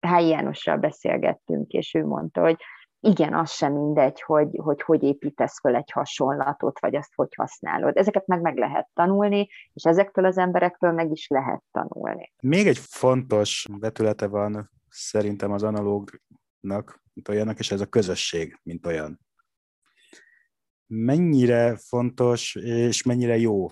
H. 0.00 0.28
Jánossal 0.28 0.76
beszélgettünk, 0.76 1.70
és 1.70 1.94
ő 1.94 2.06
mondta, 2.06 2.40
hogy 2.40 2.56
igen, 3.00 3.34
az 3.34 3.50
sem 3.50 3.72
mindegy, 3.72 4.22
hogy, 4.22 4.48
hogy 4.62 4.82
hogy 4.82 5.02
építesz 5.02 5.60
fel 5.60 5.74
egy 5.74 5.90
hasonlatot, 5.90 6.80
vagy 6.80 6.96
azt 6.96 7.14
hogy 7.14 7.34
használod. 7.36 7.96
Ezeket 7.96 8.26
meg 8.26 8.40
meg 8.40 8.56
lehet 8.56 8.88
tanulni, 8.94 9.48
és 9.72 9.84
ezektől 9.84 10.24
az 10.24 10.38
emberektől 10.38 10.92
meg 10.92 11.10
is 11.10 11.28
lehet 11.28 11.62
tanulni. 11.70 12.32
Még 12.42 12.66
egy 12.66 12.78
fontos 12.78 13.66
vetülete 13.80 14.26
van 14.26 14.70
szerintem 14.88 15.52
az 15.52 15.62
analógnak, 15.62 17.04
mint 17.16 17.28
olyannak, 17.28 17.58
és 17.58 17.70
ez 17.70 17.80
a 17.80 17.86
közösség, 17.86 18.58
mint 18.62 18.86
olyan. 18.86 19.20
Mennyire 20.86 21.76
fontos 21.76 22.54
és 22.54 23.02
mennyire 23.02 23.36
jó 23.36 23.70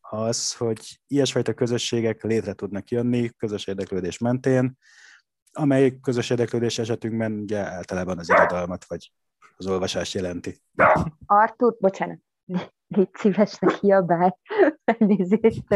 az, 0.00 0.54
hogy 0.54 1.00
ilyesfajta 1.06 1.54
közösségek 1.54 2.22
létre 2.22 2.52
tudnak 2.52 2.88
jönni 2.90 3.30
közös 3.36 3.66
érdeklődés 3.66 4.18
mentén, 4.18 4.78
amely 5.52 5.98
közös 6.00 6.30
érdeklődés 6.30 6.78
esetünkben 6.78 7.32
ugye 7.32 7.58
általában 7.58 8.18
az 8.18 8.30
irodalmat 8.30 8.84
vagy 8.84 9.12
az 9.56 9.66
olvasást 9.66 10.14
jelenti. 10.14 10.60
Artur, 11.26 11.76
bocsánat, 11.80 12.20
légy 12.88 13.08
szívesnek 13.12 13.70
hiabálj, 13.70 14.30
elnézést. 14.84 15.68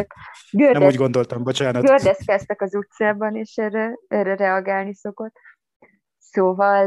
Gördesz, 0.51 0.79
Nem 0.79 0.83
úgy 0.83 0.97
gondoltam, 0.97 1.43
bocsánat. 1.43 1.83
Gördeszkeztek 1.83 2.63
az 2.63 2.75
utcában, 2.75 3.37
és 3.37 3.57
erre, 3.57 3.99
erre 4.09 4.37
reagálni 4.37 4.95
szokott. 4.95 5.35
Szóval, 6.33 6.87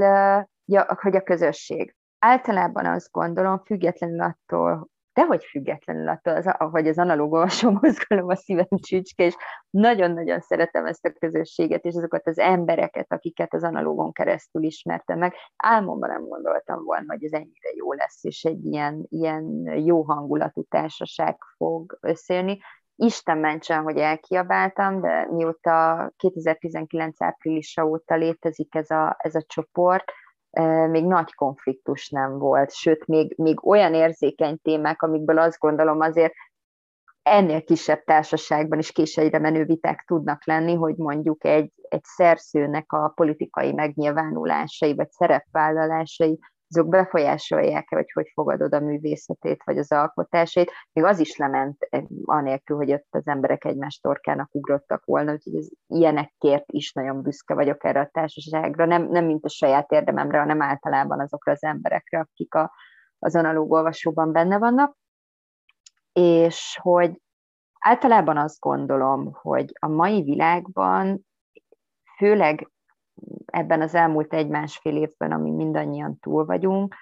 ja, 0.66 0.98
hogy 1.02 1.16
a 1.16 1.22
közösség. 1.22 1.96
Általában 2.20 2.86
azt 2.86 3.12
gondolom, 3.12 3.62
függetlenül 3.66 4.22
attól, 4.22 4.90
dehogy 5.14 5.44
függetlenül 5.44 6.08
attól, 6.08 6.36
az, 6.36 6.52
hogy 6.58 6.88
az 6.88 6.98
analóg 6.98 7.34
olvasó 7.34 7.72
mozgalom 7.82 8.30
a 8.30 8.36
szívem 8.36 8.68
csücske, 8.70 9.24
és 9.24 9.36
nagyon-nagyon 9.70 10.40
szeretem 10.40 10.86
ezt 10.86 11.06
a 11.06 11.12
közösséget, 11.20 11.84
és 11.84 11.96
azokat 11.96 12.28
az 12.28 12.40
embereket, 12.40 13.12
akiket 13.12 13.54
az 13.54 13.64
analógon 13.64 14.12
keresztül 14.12 14.64
ismertem 14.64 15.18
meg. 15.18 15.34
Álmomban 15.56 16.10
nem 16.10 16.28
gondoltam 16.28 16.84
volna, 16.84 17.06
hogy 17.08 17.24
ez 17.24 17.32
ennyire 17.32 17.70
jó 17.76 17.94
lesz, 17.94 18.24
és 18.24 18.44
egy 18.44 18.66
ilyen, 18.66 19.06
ilyen 19.10 19.46
jó 19.86 20.02
hangulatú 20.02 20.64
társaság 20.64 21.38
fog 21.58 21.98
összejönni. 22.02 22.58
Isten 22.96 23.38
mentsen, 23.38 23.84
hogy 23.84 23.98
elkiabáltam, 23.98 25.02
de 25.02 25.28
mióta 25.32 26.12
2019 26.18 27.22
áprilisa 27.22 27.86
óta 27.86 28.16
létezik 28.16 28.76
ez 28.76 28.90
a, 28.90 29.16
ez 29.20 29.36
a 29.36 29.44
csoport, 29.48 30.12
még 30.90 31.06
nagy 31.06 31.34
konfliktus 31.34 32.10
nem 32.10 32.38
volt, 32.38 32.74
sőt, 32.74 33.06
még, 33.06 33.34
még 33.38 33.68
olyan 33.68 33.94
érzékeny 33.94 34.60
témák, 34.62 35.02
amikből 35.02 35.40
azt 35.40 35.60
gondolom 35.60 36.00
azért 36.00 36.34
ennél 37.24 37.64
kisebb 37.64 38.04
társaságban 38.04 38.80
is 38.80 38.92
későre 38.92 39.40
menő 39.40 39.66
viták 39.66 40.04
tudnak 40.08 40.46
lenni, 40.46 40.74
hogy 40.74 40.96
mondjuk 40.96 41.46
egy, 41.46 41.72
egy 41.90 42.04
szerzőnek 42.04 42.92
a 42.92 43.12
politikai 43.16 43.74
megnyilvánulásai 43.74 44.96
vagy 44.96 45.12
szerepvállalásai 45.12 46.40
azok 46.70 46.90
befolyásolják 46.90 47.90
hogy 47.90 48.12
hogy 48.12 48.32
fogadod 48.34 48.74
a 48.74 48.80
művészetét, 48.80 49.64
vagy 49.64 49.78
az 49.78 49.92
alkotásait. 49.92 50.72
Még 50.94 51.04
az 51.04 51.20
is 51.20 51.38
lement, 51.38 51.88
eh, 51.90 52.04
anélkül, 52.24 52.78
hogy 52.78 52.92
ott 52.92 53.08
az 53.10 53.28
emberek 53.28 53.66
egymás 53.66 54.00
torkának 54.00 54.56
ugrottak 54.56 55.06
volna, 55.06 55.32
úgyhogy 55.32 55.56
ez 55.56 55.68
ilyenekért 55.88 56.72
is 56.72 56.94
nagyon 56.94 57.22
büszke 57.22 57.54
vagyok 57.54 57.84
erre 57.84 58.00
a 58.00 58.10
társaságra, 58.12 58.86
nem, 58.86 59.08
nem 59.08 59.26
mint 59.26 59.46
a 59.46 59.50
saját 59.50 59.92
érdememre, 59.92 60.40
hanem 60.40 60.62
általában 60.62 61.20
azokra 61.20 61.52
az 61.52 61.64
emberekre, 61.64 62.20
akik 62.20 62.54
a, 62.54 62.72
az 63.20 63.36
analóg 63.36 63.72
olvasóban 63.72 64.32
benne 64.32 64.58
vannak. 64.58 64.98
És 66.14 66.80
hogy 66.82 67.22
általában 67.80 68.38
azt 68.38 68.60
gondolom, 68.60 69.34
hogy 69.34 69.72
a 69.80 69.88
mai 69.88 70.24
világban 70.24 71.26
főleg 72.18 72.70
ebben 73.46 73.82
az 73.82 73.96
elmúlt 73.96 74.34
egy-másfél 74.34 74.98
évben, 74.98 75.32
ami 75.32 75.52
mindannyian 75.52 76.20
túl 76.20 76.46
vagyunk, 76.46 76.96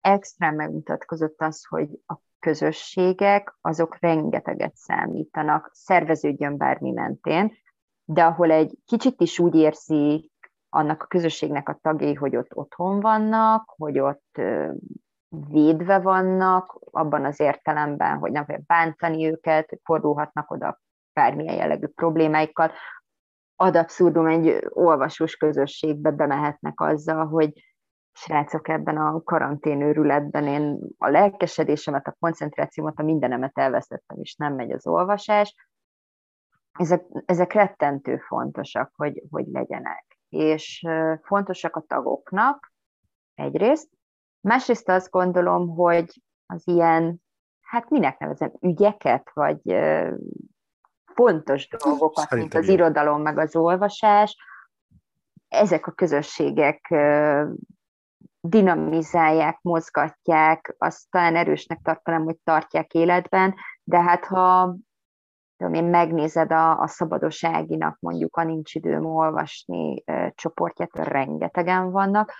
extrán 0.00 0.54
megmutatkozott 0.54 1.40
az, 1.40 1.64
hogy 1.64 1.88
a 2.06 2.14
közösségek, 2.38 3.56
azok 3.60 3.96
rengeteget 4.00 4.74
számítanak, 4.74 5.70
szerveződjön 5.72 6.56
bármi 6.56 6.90
mentén, 6.90 7.52
de 8.04 8.24
ahol 8.24 8.50
egy 8.50 8.78
kicsit 8.86 9.20
is 9.20 9.38
úgy 9.38 9.54
érzi 9.54 10.30
annak 10.68 11.02
a 11.02 11.06
közösségnek 11.06 11.68
a 11.68 11.78
tagjai, 11.82 12.14
hogy 12.14 12.36
ott 12.36 12.56
otthon 12.56 13.00
vannak, 13.00 13.72
hogy 13.76 13.98
ott 13.98 14.40
védve 15.28 15.98
vannak, 15.98 16.78
abban 16.90 17.24
az 17.24 17.40
értelemben, 17.40 18.18
hogy 18.18 18.32
nem 18.32 18.44
kell 18.44 18.60
bántani 18.66 19.26
őket, 19.26 19.80
fordulhatnak 19.82 20.50
oda 20.50 20.80
bármilyen 21.12 21.54
jellegű 21.54 21.86
problémáikkal, 21.86 22.70
ad 23.56 23.76
abszurdum 23.76 24.26
egy 24.26 24.66
olvasós 24.68 25.36
közösségbe 25.36 26.10
bemehetnek 26.10 26.80
azzal, 26.80 27.26
hogy 27.26 27.52
srácok 28.12 28.68
ebben 28.68 28.96
a 28.96 29.22
karanténőrületben 29.22 30.46
én 30.46 30.78
a 30.98 31.08
lelkesedésemet, 31.08 32.06
a 32.06 32.16
koncentrációmat, 32.20 32.98
a 32.98 33.02
mindenemet 33.02 33.58
elvesztettem, 33.58 34.18
és 34.20 34.34
nem 34.34 34.54
megy 34.54 34.72
az 34.72 34.86
olvasás. 34.86 35.54
Ezek, 36.72 37.04
ezek 37.24 37.52
rettentő 37.52 38.16
fontosak, 38.16 38.92
hogy, 38.96 39.22
hogy 39.30 39.46
legyenek. 39.46 40.18
És 40.28 40.86
fontosak 41.22 41.76
a 41.76 41.84
tagoknak 41.86 42.72
egyrészt, 43.34 43.88
másrészt 44.40 44.88
azt 44.88 45.10
gondolom, 45.10 45.68
hogy 45.68 46.22
az 46.46 46.62
ilyen, 46.68 47.22
hát 47.60 47.90
minek 47.90 48.18
nevezem, 48.18 48.52
ügyeket, 48.60 49.30
vagy 49.32 49.60
fontos 51.14 51.68
dolgokat, 51.68 52.28
Szerintem 52.28 52.38
mint 52.38 52.54
az 52.54 52.66
jó. 52.66 52.72
irodalom, 52.74 53.22
meg 53.22 53.38
az 53.38 53.56
olvasás, 53.56 54.36
ezek 55.48 55.86
a 55.86 55.92
közösségek 55.92 56.94
dinamizálják, 58.40 59.58
mozgatják, 59.62 60.74
azt 60.78 61.10
talán 61.10 61.36
erősnek 61.36 61.80
tartanám, 61.82 62.24
hogy 62.24 62.36
tartják 62.44 62.92
életben, 62.92 63.54
de 63.84 64.02
hát 64.02 64.24
ha 64.24 64.76
tudom 65.56 65.74
én, 65.74 65.84
megnézed 65.84 66.52
a, 66.52 66.80
a 66.80 66.86
szabadoságinak 66.86 67.96
mondjuk 68.00 68.36
a 68.36 68.44
nincs 68.44 68.74
időm 68.74 69.04
olvasni 69.04 70.02
e, 70.04 70.32
csoportját, 70.34 70.94
rengetegen 70.94 71.90
vannak, 71.90 72.32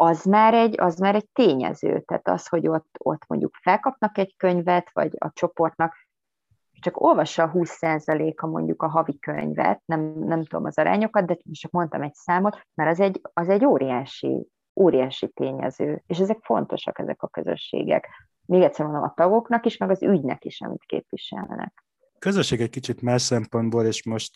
az 0.00 0.24
már 0.24 0.54
egy, 0.54 0.80
az 0.80 0.98
már 0.98 1.14
egy 1.14 1.28
tényező. 1.32 2.00
Tehát 2.00 2.28
az, 2.28 2.48
hogy 2.48 2.68
ott, 2.68 2.94
ott 2.98 3.26
mondjuk 3.26 3.54
felkapnak 3.62 4.18
egy 4.18 4.34
könyvet, 4.36 4.90
vagy 4.92 5.14
a 5.18 5.30
csoportnak 5.32 5.94
csak 6.80 7.00
olvassa 7.00 7.50
20%-a 7.54 8.46
mondjuk 8.46 8.82
a 8.82 8.88
havi 8.88 9.18
könyvet, 9.18 9.82
nem, 9.84 10.00
nem 10.18 10.44
tudom 10.44 10.64
az 10.64 10.78
arányokat, 10.78 11.26
de 11.26 11.36
csak 11.50 11.70
mondtam 11.70 12.02
egy 12.02 12.14
számot, 12.14 12.60
mert 12.74 12.90
az 12.90 13.00
egy, 13.00 13.20
az 13.32 13.48
egy 13.48 13.64
óriási, 13.64 14.46
óriási 14.80 15.28
tényező, 15.28 16.02
és 16.06 16.18
ezek 16.18 16.38
fontosak, 16.42 16.98
ezek 16.98 17.22
a 17.22 17.28
közösségek. 17.28 18.08
Még 18.46 18.62
egyszer 18.62 18.84
mondom, 18.84 19.04
a 19.04 19.12
tagoknak 19.16 19.66
is, 19.66 19.76
meg 19.76 19.90
az 19.90 20.02
ügynek 20.02 20.44
is, 20.44 20.60
amit 20.60 20.84
képviselnek. 20.86 21.84
Közösség 22.18 22.60
egy 22.60 22.70
kicsit 22.70 23.00
más 23.00 23.22
szempontból, 23.22 23.84
és 23.84 24.04
most 24.04 24.32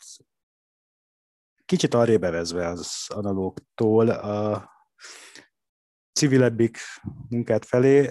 kicsit 1.64 1.94
arré 1.94 2.16
bevezve 2.16 2.66
az 2.66 3.06
analógtól 3.14 4.08
a 4.08 4.70
civilebbik 6.12 6.78
munkát 7.28 7.64
felé. 7.64 8.10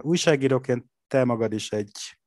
Újságíróként 0.00 0.84
te 1.06 1.24
magad 1.24 1.52
is 1.52 1.72
egy 1.72 2.18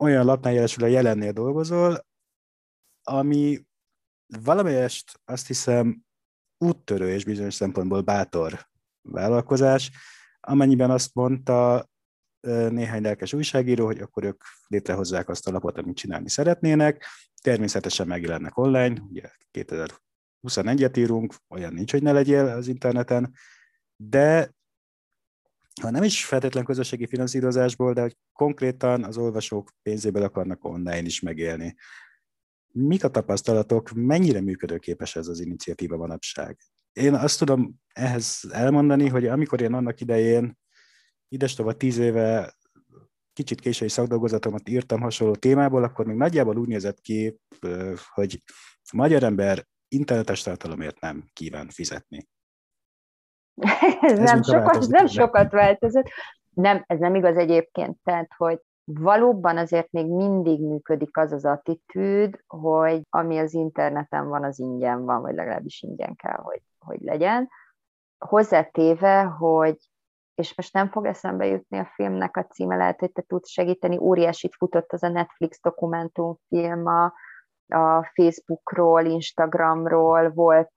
olyan 0.00 0.24
lapnál 0.24 0.52
jelesül 0.52 0.84
a 0.84 0.86
jelennél 0.86 1.32
dolgozol, 1.32 2.06
ami 3.02 3.64
valamelyest 4.42 5.20
azt 5.24 5.46
hiszem 5.46 6.02
úttörő 6.58 7.08
és 7.08 7.24
bizonyos 7.24 7.54
szempontból 7.54 8.00
bátor 8.00 8.68
vállalkozás, 9.02 9.90
amennyiben 10.40 10.90
azt 10.90 11.14
mondta 11.14 11.88
néhány 12.70 13.02
lelkes 13.02 13.32
újságíró, 13.32 13.84
hogy 13.84 14.00
akkor 14.00 14.24
ők 14.24 14.42
létrehozzák 14.66 15.28
azt 15.28 15.48
a 15.48 15.50
lapot, 15.50 15.78
amit 15.78 15.96
csinálni 15.96 16.28
szeretnének, 16.28 17.06
természetesen 17.42 18.06
megjelennek 18.06 18.56
online, 18.56 19.00
ugye 19.00 19.30
2021-et 19.52 20.98
írunk, 20.98 21.34
olyan 21.48 21.72
nincs, 21.72 21.90
hogy 21.90 22.02
ne 22.02 22.12
legyél 22.12 22.46
az 22.46 22.68
interneten, 22.68 23.34
de 23.96 24.54
ha 25.80 25.90
nem 25.90 26.02
is 26.02 26.24
feltétlen 26.24 26.64
közösségi 26.64 27.06
finanszírozásból, 27.06 27.92
de 27.92 28.00
hogy 28.00 28.16
konkrétan 28.32 29.04
az 29.04 29.16
olvasók 29.16 29.70
pénzéből 29.82 30.22
akarnak 30.22 30.64
online 30.64 31.02
is 31.02 31.20
megélni. 31.20 31.76
Mik 32.72 33.04
a 33.04 33.08
tapasztalatok, 33.08 33.90
mennyire 33.94 34.40
működőképes 34.40 35.16
ez 35.16 35.28
az 35.28 35.40
iniciatíva 35.40 35.96
manapság? 35.96 36.58
Én 36.92 37.14
azt 37.14 37.38
tudom 37.38 37.80
ehhez 37.92 38.48
elmondani, 38.50 39.08
hogy 39.08 39.26
amikor 39.26 39.60
én 39.60 39.74
annak 39.74 40.00
idején, 40.00 40.58
idestova 41.28 41.72
tíz 41.72 41.98
éve 41.98 42.54
kicsit 43.32 43.60
késői 43.60 43.88
szakdolgozatomat 43.88 44.68
írtam 44.68 45.00
hasonló 45.00 45.34
témából, 45.34 45.82
akkor 45.82 46.06
még 46.06 46.16
nagyjából 46.16 46.56
úgy 46.56 46.68
nézett 46.68 47.00
ki, 47.00 47.40
hogy 48.14 48.42
a 48.92 48.96
magyar 48.96 49.22
ember 49.22 49.66
internetes 49.88 50.42
tartalomért 50.42 51.00
nem 51.00 51.24
kíván 51.32 51.68
fizetni. 51.68 52.28
Ez, 54.00 54.12
ez 54.12 54.18
nem, 54.18 54.42
sokat, 54.42 54.86
nem 54.86 55.06
sokat 55.06 55.52
változott. 55.52 56.08
Nem, 56.54 56.84
ez 56.86 56.98
nem 56.98 57.14
igaz 57.14 57.36
egyébként, 57.36 57.96
tehát, 58.04 58.30
hogy 58.36 58.60
valóban 58.84 59.56
azért 59.56 59.90
még 59.90 60.06
mindig 60.06 60.60
működik 60.60 61.16
az 61.16 61.32
az 61.32 61.44
attitűd, 61.44 62.40
hogy 62.46 63.02
ami 63.10 63.38
az 63.38 63.54
interneten 63.54 64.28
van, 64.28 64.44
az 64.44 64.58
ingyen 64.58 65.04
van, 65.04 65.20
vagy 65.20 65.34
legalábbis 65.34 65.82
ingyen 65.82 66.14
kell, 66.16 66.38
hogy, 66.42 66.62
hogy 66.78 67.00
legyen. 67.00 67.48
Hozzátéve, 68.18 69.22
hogy 69.22 69.76
és 70.34 70.54
most 70.56 70.72
nem 70.72 70.90
fog 70.90 71.06
eszembe 71.06 71.46
jutni 71.46 71.78
a 71.78 71.90
filmnek 71.94 72.36
a 72.36 72.44
címe, 72.44 72.76
lehet, 72.76 73.00
hogy 73.00 73.12
te 73.12 73.22
tudsz 73.22 73.50
segíteni, 73.50 73.98
óriásit 73.98 74.54
futott 74.54 74.92
az 74.92 75.02
a 75.02 75.08
Netflix 75.08 75.60
dokumentumfilm 75.62 76.86
a, 76.86 77.12
a 77.70 78.10
Facebookról, 78.14 79.04
Instagramról 79.04 80.30
volt 80.30 80.72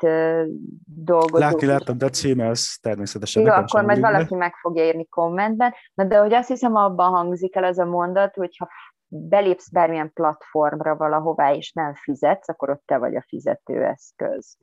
dolgozó. 0.85 1.37
Látni 1.37 1.67
láttam, 1.67 1.97
de 1.97 2.05
a 2.05 2.09
címe 2.09 2.47
az 2.47 2.77
természetesen. 2.81 3.41
Igen, 3.41 3.53
akkor 3.53 3.83
majd 3.83 3.99
valaki 3.99 4.35
meg 4.35 4.53
fogja 4.55 4.85
írni 4.85 5.07
kommentben. 5.07 5.73
Na 5.93 6.03
de 6.03 6.17
hogy 6.17 6.33
azt 6.33 6.47
hiszem, 6.47 6.75
abban 6.75 7.11
hangzik 7.11 7.55
el 7.55 7.63
az 7.63 7.79
a 7.79 7.85
mondat, 7.85 8.35
hogyha 8.35 8.67
belépsz 9.07 9.69
bármilyen 9.69 10.11
platformra 10.13 10.95
valahová, 10.95 11.53
és 11.53 11.71
nem 11.71 11.93
fizetsz, 11.93 12.49
akkor 12.49 12.69
ott 12.69 12.83
te 12.85 12.97
vagy 12.97 13.15
a 13.15 13.25
fizetőeszköz. 13.27 14.57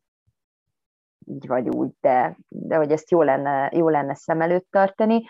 Így 1.27 1.47
vagy 1.47 1.69
úgy, 1.69 1.91
de, 2.01 2.37
de 2.49 2.77
hogy 2.77 2.93
ezt 2.93 3.11
jó 3.11 3.23
lenne, 3.23 3.71
jó 3.73 3.89
lenne 3.89 4.15
szem 4.15 4.41
előtt 4.41 4.67
tartani. 4.71 5.23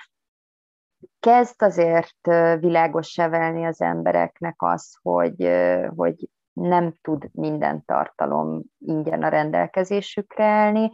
Kezd 1.20 1.62
azért 1.62 2.26
világos 2.60 3.16
válni 3.16 3.64
az 3.64 3.80
embereknek 3.80 4.54
az, 4.56 4.98
hogy, 5.02 5.50
hogy 5.96 6.28
nem 6.60 6.94
tud 7.02 7.28
minden 7.32 7.84
tartalom 7.84 8.62
ingyen 8.78 9.22
a 9.22 9.28
rendelkezésükre 9.28 10.44
állni. 10.44 10.90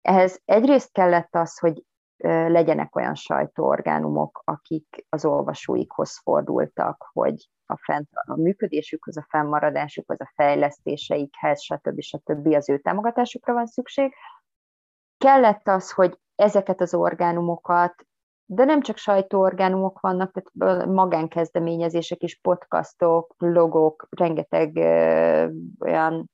Ehhez 0.00 0.40
egyrészt 0.44 0.92
kellett 0.92 1.34
az, 1.34 1.58
hogy 1.58 1.82
legyenek 2.24 2.96
olyan 2.96 3.14
sajtóorgánumok, 3.14 4.42
akik 4.44 5.06
az 5.08 5.24
olvasóikhoz 5.24 6.18
fordultak, 6.22 7.08
hogy 7.12 7.48
a, 7.66 7.76
fent, 7.76 8.08
a 8.12 8.36
működésükhoz, 8.36 9.16
a 9.16 9.26
fennmaradásukhoz, 9.28 10.20
a 10.20 10.32
fejlesztéseikhez, 10.34 11.62
stb. 11.62 12.00
stb. 12.00 12.46
az 12.46 12.68
ő 12.68 12.78
támogatásukra 12.78 13.52
van 13.52 13.66
szükség. 13.66 14.14
Kellett 15.18 15.68
az, 15.68 15.92
hogy 15.92 16.18
ezeket 16.34 16.80
az 16.80 16.94
orgánumokat 16.94 18.06
de 18.50 18.64
nem 18.64 18.80
csak 18.80 18.96
sajtóorgánumok 18.96 20.00
vannak, 20.00 20.32
tehát 20.32 20.86
magánkezdeményezések 20.86 22.22
is, 22.22 22.40
podcastok, 22.40 23.34
blogok, 23.38 24.06
rengeteg 24.10 24.76
olyan 25.80 26.30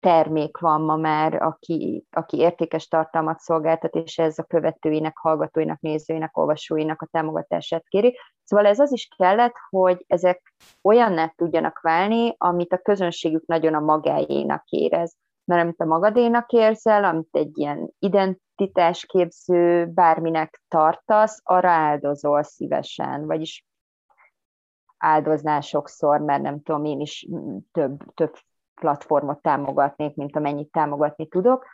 termék 0.00 0.58
van 0.58 0.80
ma 0.80 0.96
már, 0.96 1.42
aki, 1.42 2.04
aki 2.10 2.36
értékes 2.36 2.88
tartalmat 2.88 3.38
szolgáltat, 3.38 3.94
és 3.94 4.18
ez 4.18 4.38
a 4.38 4.42
követőinek, 4.42 5.16
hallgatóinak, 5.16 5.80
nézőinek, 5.80 6.36
olvasóinak 6.36 7.02
a 7.02 7.08
támogatását 7.10 7.88
kéri. 7.88 8.18
Szóval 8.44 8.66
ez 8.66 8.78
az 8.78 8.92
is 8.92 9.08
kellett, 9.16 9.54
hogy 9.70 10.04
ezek 10.06 10.54
olyanná 10.82 11.32
tudjanak 11.36 11.80
válni, 11.80 12.34
amit 12.38 12.72
a 12.72 12.78
közönségük 12.78 13.46
nagyon 13.46 13.74
a 13.74 13.80
magáénak 13.80 14.64
érez. 14.68 15.16
Mert 15.46 15.62
amit 15.62 15.80
a 15.80 15.84
magadénak 15.84 16.52
érzel, 16.52 17.04
amit 17.04 17.28
egy 17.30 17.58
ilyen 17.58 17.90
ident 17.98 18.40
identitásképző 18.56 19.86
bárminek 19.86 20.62
tartasz, 20.68 21.40
arra 21.44 21.70
áldozol 21.70 22.42
szívesen, 22.42 23.26
vagyis 23.26 23.66
áldoznál 24.98 25.60
sokszor, 25.60 26.20
mert 26.20 26.42
nem 26.42 26.62
tudom, 26.62 26.84
én 26.84 27.00
is 27.00 27.28
több, 27.72 28.14
több 28.14 28.34
platformot 28.74 29.42
támogatnék, 29.42 30.14
mint 30.14 30.36
amennyit 30.36 30.70
támogatni 30.70 31.28
tudok, 31.28 31.66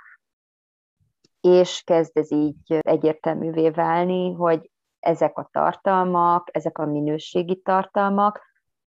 és 1.41 1.83
kezd 1.87 2.17
ez 2.17 2.33
így 2.33 2.79
egyértelművé 2.81 3.71
válni, 3.71 4.33
hogy 4.33 4.71
ezek 4.99 5.39
a 5.39 5.49
tartalmak, 5.53 6.49
ezek 6.53 6.79
a 6.79 6.87
minőségi 6.87 7.61
tartalmak, 7.61 8.41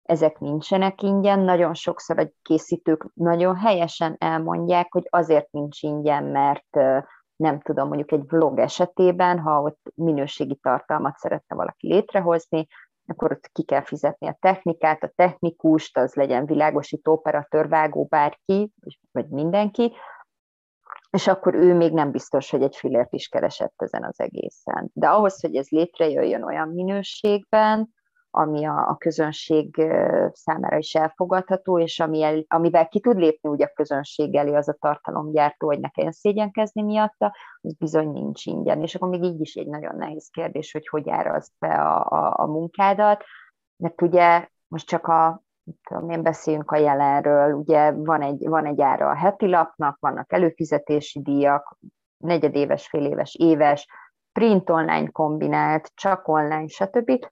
ezek 0.02 0.38
nincsenek 0.38 1.02
ingyen, 1.02 1.40
nagyon 1.40 1.74
sokszor 1.74 2.18
a 2.18 2.30
készítők 2.42 3.06
nagyon 3.14 3.56
helyesen 3.56 4.16
elmondják, 4.18 4.92
hogy 4.92 5.06
azért 5.10 5.50
nincs 5.50 5.82
ingyen, 5.82 6.24
mert 6.24 6.76
nem 7.36 7.60
tudom, 7.60 7.88
mondjuk 7.88 8.12
egy 8.12 8.24
vlog 8.28 8.58
esetében, 8.58 9.38
ha 9.38 9.60
ott 9.60 9.80
minőségi 9.94 10.56
tartalmat 10.56 11.16
szeretne 11.16 11.56
valaki 11.56 11.86
létrehozni, 11.86 12.66
akkor 13.06 13.32
ott 13.32 13.50
ki 13.52 13.64
kell 13.64 13.82
fizetni 13.82 14.26
a 14.26 14.36
technikát, 14.40 15.02
a 15.02 15.12
technikust, 15.14 15.98
az 15.98 16.14
legyen 16.14 16.46
világosító, 16.46 17.12
operatőr, 17.12 17.68
vágó, 17.68 18.04
bárki, 18.04 18.72
vagy 19.12 19.28
mindenki, 19.28 19.92
és 21.10 21.26
akkor 21.26 21.54
ő 21.54 21.74
még 21.74 21.92
nem 21.92 22.10
biztos, 22.10 22.50
hogy 22.50 22.62
egy 22.62 22.76
fillért 22.76 23.12
is 23.12 23.28
keresett 23.28 23.74
ezen 23.76 24.04
az 24.04 24.20
egészen. 24.20 24.90
De 24.92 25.08
ahhoz, 25.08 25.40
hogy 25.40 25.56
ez 25.56 25.68
létrejöjjön 25.68 26.42
olyan 26.42 26.68
minőségben, 26.68 27.94
ami 28.34 28.64
a, 28.64 28.88
a 28.88 28.96
közönség 28.96 29.82
számára 30.32 30.76
is 30.76 30.94
elfogadható, 30.94 31.78
és 31.78 32.00
ami 32.00 32.22
el, 32.22 32.44
amivel 32.48 32.88
ki 32.88 33.00
tud 33.00 33.18
lépni 33.18 33.48
ugye 33.48 33.64
a 33.64 33.72
közönség 33.74 34.34
elé 34.34 34.54
az 34.54 34.68
a 34.68 34.76
tartalomgyártó, 34.80 35.66
hogy 35.66 35.80
ne 35.80 35.88
kelljen 35.88 36.12
szégyenkezni 36.12 36.82
miatta, 36.82 37.34
az 37.60 37.74
bizony 37.74 38.10
nincs 38.10 38.46
ingyen. 38.46 38.82
És 38.82 38.94
akkor 38.94 39.08
még 39.08 39.22
így 39.22 39.40
is 39.40 39.54
egy 39.54 39.66
nagyon 39.66 39.96
nehéz 39.96 40.28
kérdés, 40.28 40.72
hogy 40.72 40.88
hogy 40.88 41.10
árazd 41.10 41.52
be 41.58 41.74
a, 41.74 42.06
a, 42.06 42.34
a 42.36 42.46
munkádat, 42.46 43.24
mert 43.76 44.02
ugye 44.02 44.48
most 44.68 44.86
csak 44.86 45.06
a 45.06 45.42
tudom 45.88 46.10
én, 46.10 46.22
beszéljünk 46.22 46.70
a 46.70 46.76
jelenről, 46.76 47.52
ugye 47.52 47.92
van 47.92 48.22
egy, 48.22 48.48
van 48.48 48.66
egy 48.66 48.80
ára 48.80 49.10
a 49.10 49.16
heti 49.16 49.46
lapnak, 49.46 49.96
vannak 50.00 50.32
előfizetési 50.32 51.22
díjak, 51.22 51.78
negyedéves, 52.16 52.88
féléves, 52.88 53.34
éves, 53.34 53.86
print 54.32 54.70
online 54.70 55.08
kombinált, 55.08 55.90
csak 55.94 56.28
online, 56.28 56.66
stb 56.66 57.26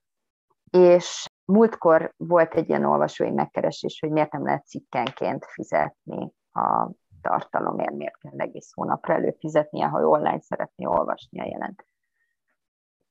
és 0.71 1.29
múltkor 1.45 2.13
volt 2.17 2.53
egy 2.53 2.69
ilyen 2.69 2.85
olvasói 2.85 3.31
megkeresés, 3.31 3.99
hogy 3.99 4.09
miért 4.09 4.31
nem 4.31 4.45
lehet 4.45 4.67
cikkenként 4.67 5.45
fizetni 5.45 6.31
a 6.51 6.89
tartalomért, 7.21 7.93
miért 7.93 8.17
kell 8.17 8.39
egész 8.39 8.71
hónapra 8.73 9.13
előfizetnie, 9.13 9.85
ha 9.85 10.07
online 10.07 10.41
szeretné 10.41 10.85
olvasni 10.85 11.41
a 11.41 11.45
jelent. 11.45 11.85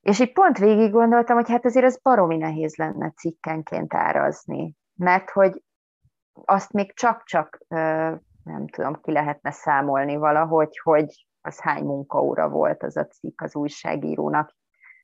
És 0.00 0.20
így 0.20 0.32
pont 0.32 0.58
végig 0.58 0.90
gondoltam, 0.90 1.36
hogy 1.36 1.48
hát 1.48 1.64
azért 1.64 1.84
ez 1.84 2.00
baromi 2.02 2.36
nehéz 2.36 2.76
lenne 2.76 3.10
cikkenként 3.10 3.94
árazni, 3.94 4.76
mert 4.94 5.30
hogy 5.30 5.62
azt 6.44 6.72
még 6.72 6.94
csak-csak, 6.94 7.58
nem 8.44 8.68
tudom, 8.70 9.00
ki 9.00 9.12
lehetne 9.12 9.50
számolni 9.50 10.16
valahogy, 10.16 10.78
hogy 10.82 11.26
az 11.40 11.60
hány 11.60 11.84
munkaóra 11.84 12.48
volt 12.48 12.82
az 12.82 12.96
a 12.96 13.06
cikk 13.06 13.40
az 13.40 13.56
újságírónak, 13.56 14.56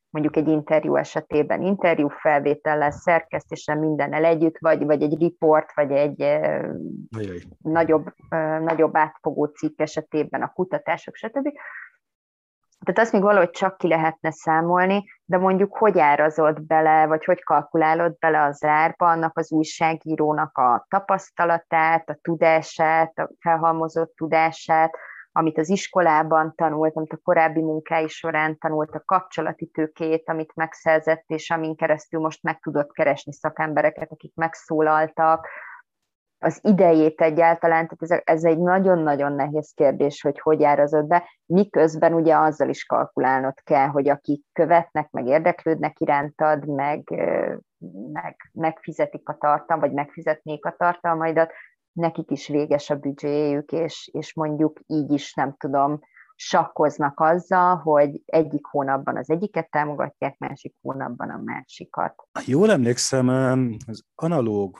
mondjuk 0.09 0.35
egy 0.35 0.47
interjú 0.47 0.95
esetében 0.95 1.61
interjú 1.61 2.07
felvétellel, 2.07 2.91
szerkesztéssel 2.91 3.75
mindennel 3.75 4.23
együtt, 4.23 4.57
vagy, 4.59 4.85
vagy 4.85 5.01
egy 5.01 5.19
riport, 5.19 5.73
vagy 5.73 5.91
egy 5.91 6.21
Ajaj. 6.21 7.41
nagyobb, 7.57 8.13
nagyobb 8.59 8.97
átfogó 8.97 9.45
cikk 9.45 9.81
esetében 9.81 10.41
a 10.41 10.51
kutatások, 10.53 11.15
stb. 11.15 11.49
Tehát 12.85 13.01
azt 13.01 13.11
még 13.11 13.21
valahogy 13.21 13.49
csak 13.49 13.77
ki 13.77 13.87
lehetne 13.87 14.31
számolni, 14.31 15.03
de 15.25 15.37
mondjuk 15.37 15.77
hogy 15.77 15.99
árazod 15.99 16.61
bele, 16.61 17.05
vagy 17.05 17.25
hogy 17.25 17.43
kalkulálod 17.43 18.17
bele 18.19 18.43
az 18.43 18.63
árba 18.63 19.09
annak 19.09 19.37
az 19.37 19.51
újságírónak 19.51 20.57
a 20.57 20.85
tapasztalatát, 20.89 22.09
a 22.09 22.17
tudását, 22.21 23.19
a 23.19 23.29
felhalmozott 23.39 24.15
tudását, 24.15 24.97
amit 25.37 25.57
az 25.57 25.69
iskolában 25.69 26.53
tanult, 26.55 26.95
amit 26.95 27.13
a 27.13 27.19
korábbi 27.23 27.61
munkái 27.61 28.07
során 28.07 28.57
tanult, 28.57 28.95
a 28.95 29.03
kapcsolati 29.05 29.65
tőkét, 29.65 30.29
amit 30.29 30.55
megszerzett, 30.55 31.23
és 31.27 31.49
amin 31.49 31.75
keresztül 31.75 32.19
most 32.19 32.43
meg 32.43 32.59
tudott 32.59 32.91
keresni 32.91 33.33
szakembereket, 33.33 34.11
akik 34.11 34.35
megszólaltak, 34.35 35.47
az 36.39 36.59
idejét 36.63 37.21
egyáltalán, 37.21 37.87
tehát 37.87 38.21
ez, 38.23 38.35
ez 38.35 38.43
egy 38.43 38.59
nagyon-nagyon 38.59 39.33
nehéz 39.33 39.71
kérdés, 39.75 40.21
hogy 40.21 40.39
hogy 40.39 40.63
árazod 40.63 41.05
be, 41.05 41.23
miközben 41.45 42.13
ugye 42.13 42.35
azzal 42.35 42.69
is 42.69 42.85
kalkulálnod 42.85 43.61
kell, 43.63 43.87
hogy 43.87 44.09
akik 44.09 44.43
követnek, 44.53 45.09
meg 45.09 45.27
érdeklődnek 45.27 45.99
irántad, 45.99 46.67
meg, 46.67 47.03
meg 48.13 48.35
megfizetik 48.53 49.29
a 49.29 49.37
tartalmat, 49.37 49.85
vagy 49.85 49.95
megfizetnék 49.95 50.65
a 50.65 50.75
tartalmaidat, 50.77 51.51
nekik 51.97 52.31
is 52.31 52.47
véges 52.47 52.89
a 52.89 52.95
büdzséjük, 52.95 53.71
és, 53.71 54.09
és 54.13 54.33
mondjuk 54.33 54.79
így 54.87 55.11
is 55.11 55.33
nem 55.33 55.55
tudom, 55.57 55.99
sakkoznak 56.35 57.19
azzal, 57.19 57.75
hogy 57.75 58.21
egyik 58.25 58.65
hónapban 58.65 59.17
az 59.17 59.29
egyiket 59.29 59.69
támogatják, 59.69 60.37
másik 60.37 60.75
hónapban 60.81 61.29
a 61.29 61.41
másikat. 61.43 62.15
Jól 62.45 62.71
emlékszem, 62.71 63.27
az 63.87 64.03
analógban 64.15 64.79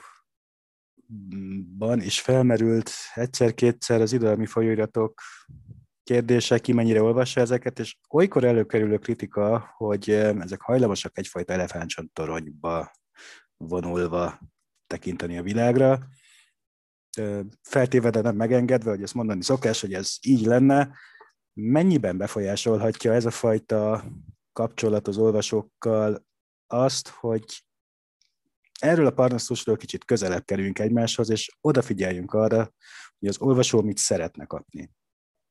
is 2.00 2.20
felmerült 2.20 2.90
egyszer-kétszer 3.14 4.00
az 4.00 4.12
irodalmi 4.12 4.46
folyóiratok 4.46 5.20
kérdése, 6.02 6.58
ki 6.58 6.72
mennyire 6.72 7.02
olvassa 7.02 7.40
ezeket, 7.40 7.78
és 7.78 7.98
olykor 8.08 8.44
előkerülő 8.44 8.98
kritika, 8.98 9.74
hogy 9.76 10.10
ezek 10.10 10.60
hajlamosak 10.60 11.18
egyfajta 11.18 11.52
elefántcsontoronyba 11.52 12.90
vonulva 13.56 14.38
tekinteni 14.86 15.38
a 15.38 15.42
világra, 15.42 15.98
feltéve, 17.62 18.10
de 18.10 18.20
nem 18.20 18.36
megengedve, 18.36 18.90
hogy 18.90 19.02
ezt 19.02 19.14
mondani 19.14 19.42
szokás, 19.42 19.80
hogy 19.80 19.94
ez 19.94 20.16
így 20.20 20.46
lenne, 20.46 20.96
mennyiben 21.52 22.16
befolyásolhatja 22.16 23.12
ez 23.12 23.24
a 23.24 23.30
fajta 23.30 24.04
kapcsolat 24.52 25.08
az 25.08 25.18
olvasókkal 25.18 26.26
azt, 26.66 27.08
hogy 27.08 27.44
Erről 28.78 29.06
a 29.06 29.10
parnasztusról 29.10 29.76
kicsit 29.76 30.04
közelebb 30.04 30.44
kerüljünk 30.44 30.78
egymáshoz, 30.78 31.30
és 31.30 31.56
odafigyeljünk 31.60 32.32
arra, 32.32 32.72
hogy 33.18 33.28
az 33.28 33.38
olvasó 33.38 33.82
mit 33.82 33.98
szeretne 33.98 34.44
kapni. 34.44 34.90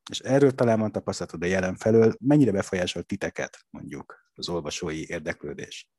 És 0.09 0.19
erről 0.19 0.51
talán 0.51 0.79
van 0.79 0.91
tapasztalatod 0.91 1.43
a 1.43 1.45
jelen 1.45 1.75
felől, 1.75 2.15
mennyire 2.19 2.51
befolyásol 2.51 3.03
titeket, 3.03 3.65
mondjuk, 3.69 4.31
az 4.35 4.49
olvasói 4.49 5.09
érdeklődés? 5.09 5.89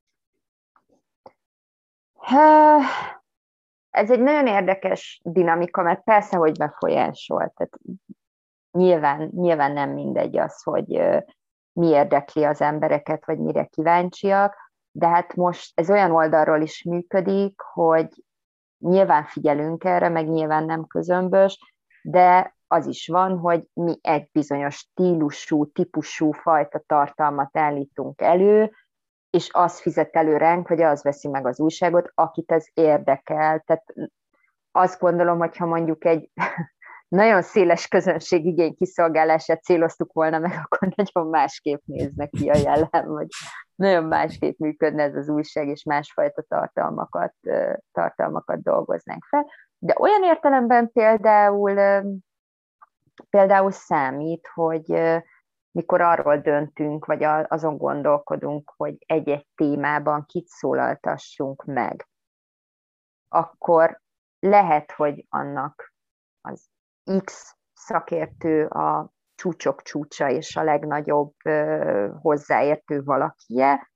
Ez 3.90 4.10
egy 4.10 4.20
nagyon 4.20 4.46
érdekes 4.46 5.20
dinamika, 5.24 5.82
mert 5.82 6.02
persze, 6.04 6.36
hogy 6.36 6.58
befolyásol. 6.58 7.52
Tehát 7.56 7.78
nyilván, 8.70 9.30
nyilván 9.34 9.72
nem 9.72 9.90
mindegy 9.90 10.38
az, 10.38 10.62
hogy 10.62 10.86
mi 11.72 11.86
érdekli 11.86 12.44
az 12.44 12.60
embereket, 12.60 13.26
vagy 13.26 13.38
mire 13.38 13.64
kíváncsiak, 13.64 14.56
de 14.90 15.08
hát 15.08 15.34
most 15.34 15.80
ez 15.80 15.90
olyan 15.90 16.10
oldalról 16.10 16.60
is 16.60 16.82
működik, 16.82 17.60
hogy 17.60 18.08
nyilván 18.78 19.24
figyelünk 19.24 19.84
erre, 19.84 20.08
meg 20.08 20.28
nyilván 20.28 20.64
nem 20.64 20.86
közömbös, 20.86 21.58
de 22.02 22.56
az 22.66 22.86
is 22.86 23.08
van, 23.08 23.38
hogy 23.38 23.68
mi 23.72 23.98
egy 24.00 24.28
bizonyos 24.32 24.74
stílusú, 24.74 25.66
típusú 25.72 26.32
fajta 26.32 26.82
tartalmat 26.86 27.56
állítunk 27.56 28.20
elő, 28.20 28.72
és 29.30 29.48
az 29.52 29.80
fizet 29.80 30.16
elő 30.16 30.36
ránk, 30.36 30.66
hogy 30.66 30.82
az 30.82 31.02
veszi 31.02 31.28
meg 31.28 31.46
az 31.46 31.60
újságot, 31.60 32.10
akit 32.14 32.52
ez 32.52 32.66
érdekel. 32.74 33.62
Tehát 33.66 33.84
azt 34.72 35.00
gondolom, 35.00 35.38
hogyha 35.38 35.66
mondjuk 35.66 36.04
egy 36.04 36.30
nagyon 37.08 37.42
széles 37.42 37.88
közönség 37.88 38.46
igény 38.46 38.74
kiszolgálását 38.74 39.62
céloztuk 39.62 40.12
volna 40.12 40.38
meg, 40.38 40.52
akkor 40.64 40.92
nagyon 40.94 41.28
másképp 41.30 41.80
néznek 41.84 42.30
ki 42.30 42.48
a 42.48 42.56
jellem, 42.56 43.08
vagy 43.08 43.26
nagyon 43.74 44.04
másképp 44.04 44.58
működne 44.58 45.02
ez 45.02 45.14
az 45.14 45.28
újság, 45.28 45.68
és 45.68 45.82
másfajta 45.82 46.42
tartalmakat, 46.42 47.34
tartalmakat 47.92 48.62
dolgoznánk 48.62 49.24
fel. 49.24 49.46
De 49.78 49.94
olyan 49.98 50.22
értelemben 50.22 50.92
például, 50.92 52.02
például 53.30 53.70
számít, 53.70 54.48
hogy 54.54 55.20
mikor 55.78 56.00
arról 56.00 56.38
döntünk, 56.38 57.04
vagy 57.04 57.22
azon 57.48 57.76
gondolkodunk, 57.76 58.72
hogy 58.76 58.96
egy-egy 59.06 59.46
témában 59.54 60.24
kit 60.26 60.46
szólaltassunk 60.46 61.64
meg, 61.64 62.08
akkor 63.28 64.00
lehet, 64.38 64.92
hogy 64.92 65.26
annak 65.28 65.92
az 66.40 66.68
X 67.24 67.56
szakértő 67.72 68.66
a 68.66 69.12
csúcsok 69.34 69.82
csúcsa 69.82 70.30
és 70.30 70.56
a 70.56 70.62
legnagyobb 70.62 71.34
hozzáértő 72.20 73.02
valakije, 73.02 73.90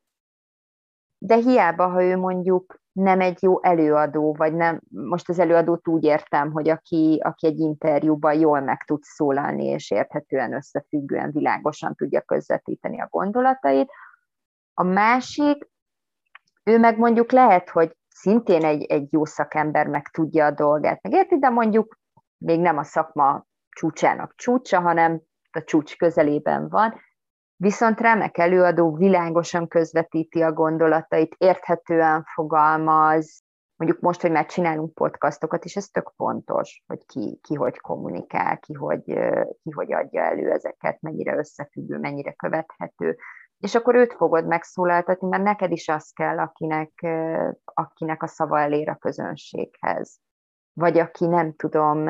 de 1.24 1.37
hiába, 1.37 1.88
ha 1.88 2.04
ő 2.04 2.16
mondjuk 2.16 2.80
nem 2.92 3.20
egy 3.20 3.42
jó 3.42 3.62
előadó, 3.62 4.35
vagy 4.35 4.54
nem, 4.54 4.80
most 4.88 5.28
az 5.28 5.38
előadót 5.38 5.88
úgy 5.88 6.04
értem, 6.04 6.52
hogy 6.52 6.68
aki, 6.68 7.20
aki 7.22 7.46
egy 7.46 7.58
interjúban 7.58 8.35
jól 8.35 8.61
meg 8.61 8.85
tud 8.85 9.02
szólalni, 9.02 9.64
és 9.64 9.90
érthetően 9.90 10.54
összefüggően 10.54 11.30
világosan 11.30 11.94
tudja 11.94 12.20
közvetíteni 12.20 13.00
a 13.00 13.08
gondolatait. 13.11 13.90
A 14.74 14.82
másik, 14.82 15.68
ő 16.64 16.78
meg 16.78 16.98
mondjuk 16.98 17.32
lehet, 17.32 17.70
hogy 17.70 17.96
szintén 18.08 18.64
egy, 18.64 18.85
egy 18.85 19.12
jó 19.12 19.24
szakember 19.24 19.87
meg 19.87 20.08
tudja 20.08 20.46
a 20.46 20.50
dolgát, 20.50 21.02
meg 21.02 21.12
érti, 21.12 21.38
de 21.38 21.48
mondjuk 21.48 21.98
még 22.38 22.61
nem 22.61 22.78
a 22.78 22.85
szakma 22.85 23.46
csúcsának 23.68 24.35
csúcsa, 24.37 24.80
hanem 24.80 25.22
a 25.50 25.62
csúcs 25.64 25.96
közelében 25.96 26.68
van, 26.68 26.94
viszont 27.62 28.01
remek 28.01 28.38
előadó 28.38 28.94
világosan 28.94 29.68
közvetíti 29.68 30.42
a 30.42 30.53
gondolatait, 30.53 31.35
érthetően 31.38 32.25
fogalmaz, 32.25 33.42
mondjuk 33.77 34.01
most, 34.01 34.20
hogy 34.20 34.31
már 34.31 34.46
csinálunk 34.46 34.94
podcastokat, 34.94 35.64
és 35.64 35.77
ez 35.77 35.87
tök 35.87 36.12
fontos, 36.16 36.83
hogy 36.87 37.07
ki, 37.07 37.38
ki 37.42 37.55
hogy 37.55 37.79
kommunikál, 37.79 38.59
ki 38.59 38.72
hogy, 38.72 39.03
ki 39.62 39.70
hogy 39.70 39.92
adja 39.92 40.22
elő 40.22 40.51
ezeket, 40.51 41.01
mennyire 41.01 41.37
összefüggő, 41.37 41.98
mennyire 41.98 42.33
követhető. 42.33 43.16
És 43.59 43.75
akkor 43.75 43.94
őt 43.94 44.12
fogod 44.12 44.46
megszólaltatni, 44.46 45.29
mert 45.29 45.42
neked 45.42 45.70
is 45.70 45.88
az 45.88 46.11
kell, 46.11 46.38
akinek, 46.38 47.07
akinek 47.64 48.22
a 48.22 48.27
szava 48.27 48.61
elér 48.61 48.88
a 48.88 48.96
közönséghez. 48.96 50.18
Vagy 50.72 50.98
aki 50.98 51.27
nem 51.27 51.55
tudom, 51.55 52.07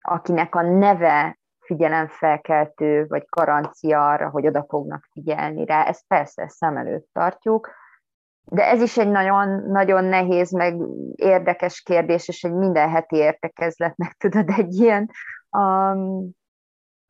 akinek 0.00 0.54
a 0.54 0.62
neve 0.62 1.38
figyelemfelkeltő, 1.66 3.06
vagy 3.06 3.24
garancia 3.28 4.08
arra, 4.08 4.28
hogy 4.28 4.46
oda 4.46 4.64
fognak 4.68 5.08
figyelni 5.12 5.64
rá. 5.64 5.84
Ezt 5.84 6.04
persze 6.06 6.48
szem 6.48 6.76
előtt 6.76 7.08
tartjuk, 7.12 7.70
de 8.44 8.66
ez 8.66 8.82
is 8.82 8.98
egy 8.98 9.08
nagyon, 9.08 9.70
nagyon 9.70 10.04
nehéz, 10.04 10.50
meg 10.50 10.76
érdekes 11.14 11.80
kérdés, 11.80 12.28
és 12.28 12.42
egy 12.42 12.52
minden 12.52 12.90
heti 12.90 13.16
értekezletnek 13.16 14.12
tudod 14.22 14.48
egy 14.48 14.74
ilyen 14.74 15.10
um, 15.50 16.30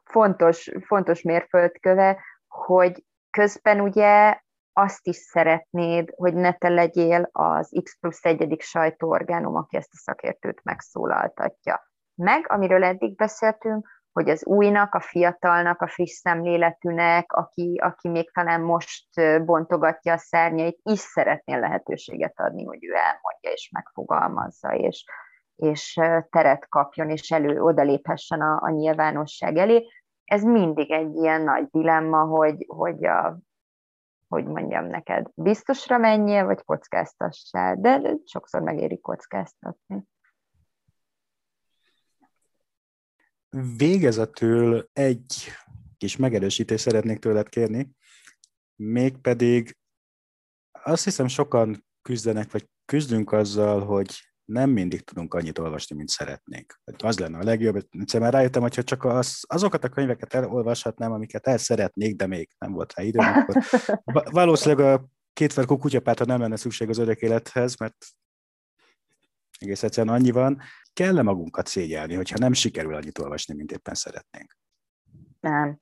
fontos, 0.04 0.70
fontos 0.86 1.22
mérföldköve, 1.22 2.18
hogy 2.48 3.04
közben 3.30 3.80
ugye 3.80 4.40
azt 4.72 5.06
is 5.06 5.16
szeretnéd, 5.16 6.12
hogy 6.16 6.34
ne 6.34 6.52
te 6.52 6.68
legyél 6.68 7.28
az 7.32 7.80
X 7.82 7.98
plusz 8.00 8.24
egyedik 8.24 8.62
sajtóorgánum, 8.62 9.56
aki 9.56 9.76
ezt 9.76 9.92
a 9.92 9.96
szakértőt 9.96 10.60
megszólaltatja. 10.64 11.90
Meg, 12.14 12.44
amiről 12.48 12.84
eddig 12.84 13.16
beszéltünk, 13.16 13.88
hogy 14.16 14.28
az 14.28 14.46
újnak, 14.46 14.94
a 14.94 15.00
fiatalnak, 15.00 15.80
a 15.80 15.86
friss 15.88 16.12
szemléletűnek, 16.12 17.32
aki, 17.32 17.80
aki 17.82 18.08
még 18.08 18.32
talán 18.32 18.60
most 18.60 19.06
bontogatja 19.44 20.12
a 20.12 20.18
szárnyait, 20.18 20.78
is 20.82 20.98
szeretnél 20.98 21.60
lehetőséget 21.60 22.40
adni, 22.40 22.64
hogy 22.64 22.84
ő 22.84 22.92
elmondja 22.94 23.50
és 23.50 23.70
megfogalmazza, 23.72 24.74
és, 24.74 25.04
és 25.56 26.00
teret 26.30 26.68
kapjon, 26.68 27.10
és 27.10 27.30
elő 27.30 27.60
odaléphessen 27.62 28.40
a, 28.40 28.58
a 28.62 28.70
nyilvánosság 28.70 29.56
elé. 29.56 29.86
Ez 30.24 30.42
mindig 30.42 30.90
egy 30.90 31.14
ilyen 31.14 31.42
nagy 31.42 31.66
dilemma, 31.70 32.24
hogy, 32.24 32.64
hogy 32.68 33.04
a, 33.04 33.38
hogy 34.28 34.44
mondjam 34.44 34.84
neked, 34.84 35.26
biztosra 35.34 35.98
menjél, 35.98 36.44
vagy 36.44 36.64
kockáztassál, 36.64 37.76
de 37.78 38.00
sokszor 38.24 38.62
megéri 38.62 39.00
kockáztatni. 39.00 40.04
Végezetül 43.76 44.88
egy 44.92 45.50
kis 45.96 46.16
megerősítést 46.16 46.82
szeretnék 46.82 47.18
tőled 47.18 47.48
kérni, 47.48 47.90
mégpedig 48.82 49.76
azt 50.82 51.04
hiszem 51.04 51.28
sokan 51.28 51.84
küzdenek, 52.02 52.52
vagy 52.52 52.68
küzdünk 52.84 53.32
azzal, 53.32 53.84
hogy 53.84 54.20
nem 54.44 54.70
mindig 54.70 55.00
tudunk 55.00 55.34
annyit 55.34 55.58
olvasni, 55.58 55.96
mint 55.96 56.08
szeretnénk. 56.08 56.80
Az 57.02 57.18
lenne 57.18 57.38
a 57.38 57.44
legjobb. 57.44 57.86
Egyszer 57.90 58.20
már 58.20 58.32
rájöttem, 58.32 58.62
hogyha 58.62 58.82
csak 58.82 59.04
az, 59.04 59.44
azokat 59.46 59.84
a 59.84 59.88
könyveket 59.88 60.34
elolvashatnám, 60.34 61.12
amiket 61.12 61.46
el 61.46 61.58
szeretnék, 61.58 62.16
de 62.16 62.26
még 62.26 62.48
nem 62.58 62.72
volt 62.72 62.94
rá 62.94 63.02
időm, 63.02 63.24
akkor 63.24 63.62
valószínűleg 64.30 64.86
a 64.94 65.06
két 65.32 65.52
farkú 65.52 65.76
kutyapárta 65.76 66.24
nem 66.24 66.40
lenne 66.40 66.56
szükség 66.56 66.88
az 66.88 66.98
örök 66.98 67.20
élethez, 67.20 67.76
mert 67.76 67.96
egész 69.58 69.82
egyszerűen 69.82 70.14
annyi 70.14 70.30
van 70.30 70.58
kell-e 70.92 71.22
magunkat 71.22 71.66
szégyelni, 71.66 72.14
hogyha 72.14 72.38
nem 72.38 72.52
sikerül 72.52 72.94
annyit 72.94 73.18
olvasni, 73.18 73.54
mint 73.54 73.72
éppen 73.72 73.94
szeretnénk? 73.94 74.56
Nem, 75.40 75.78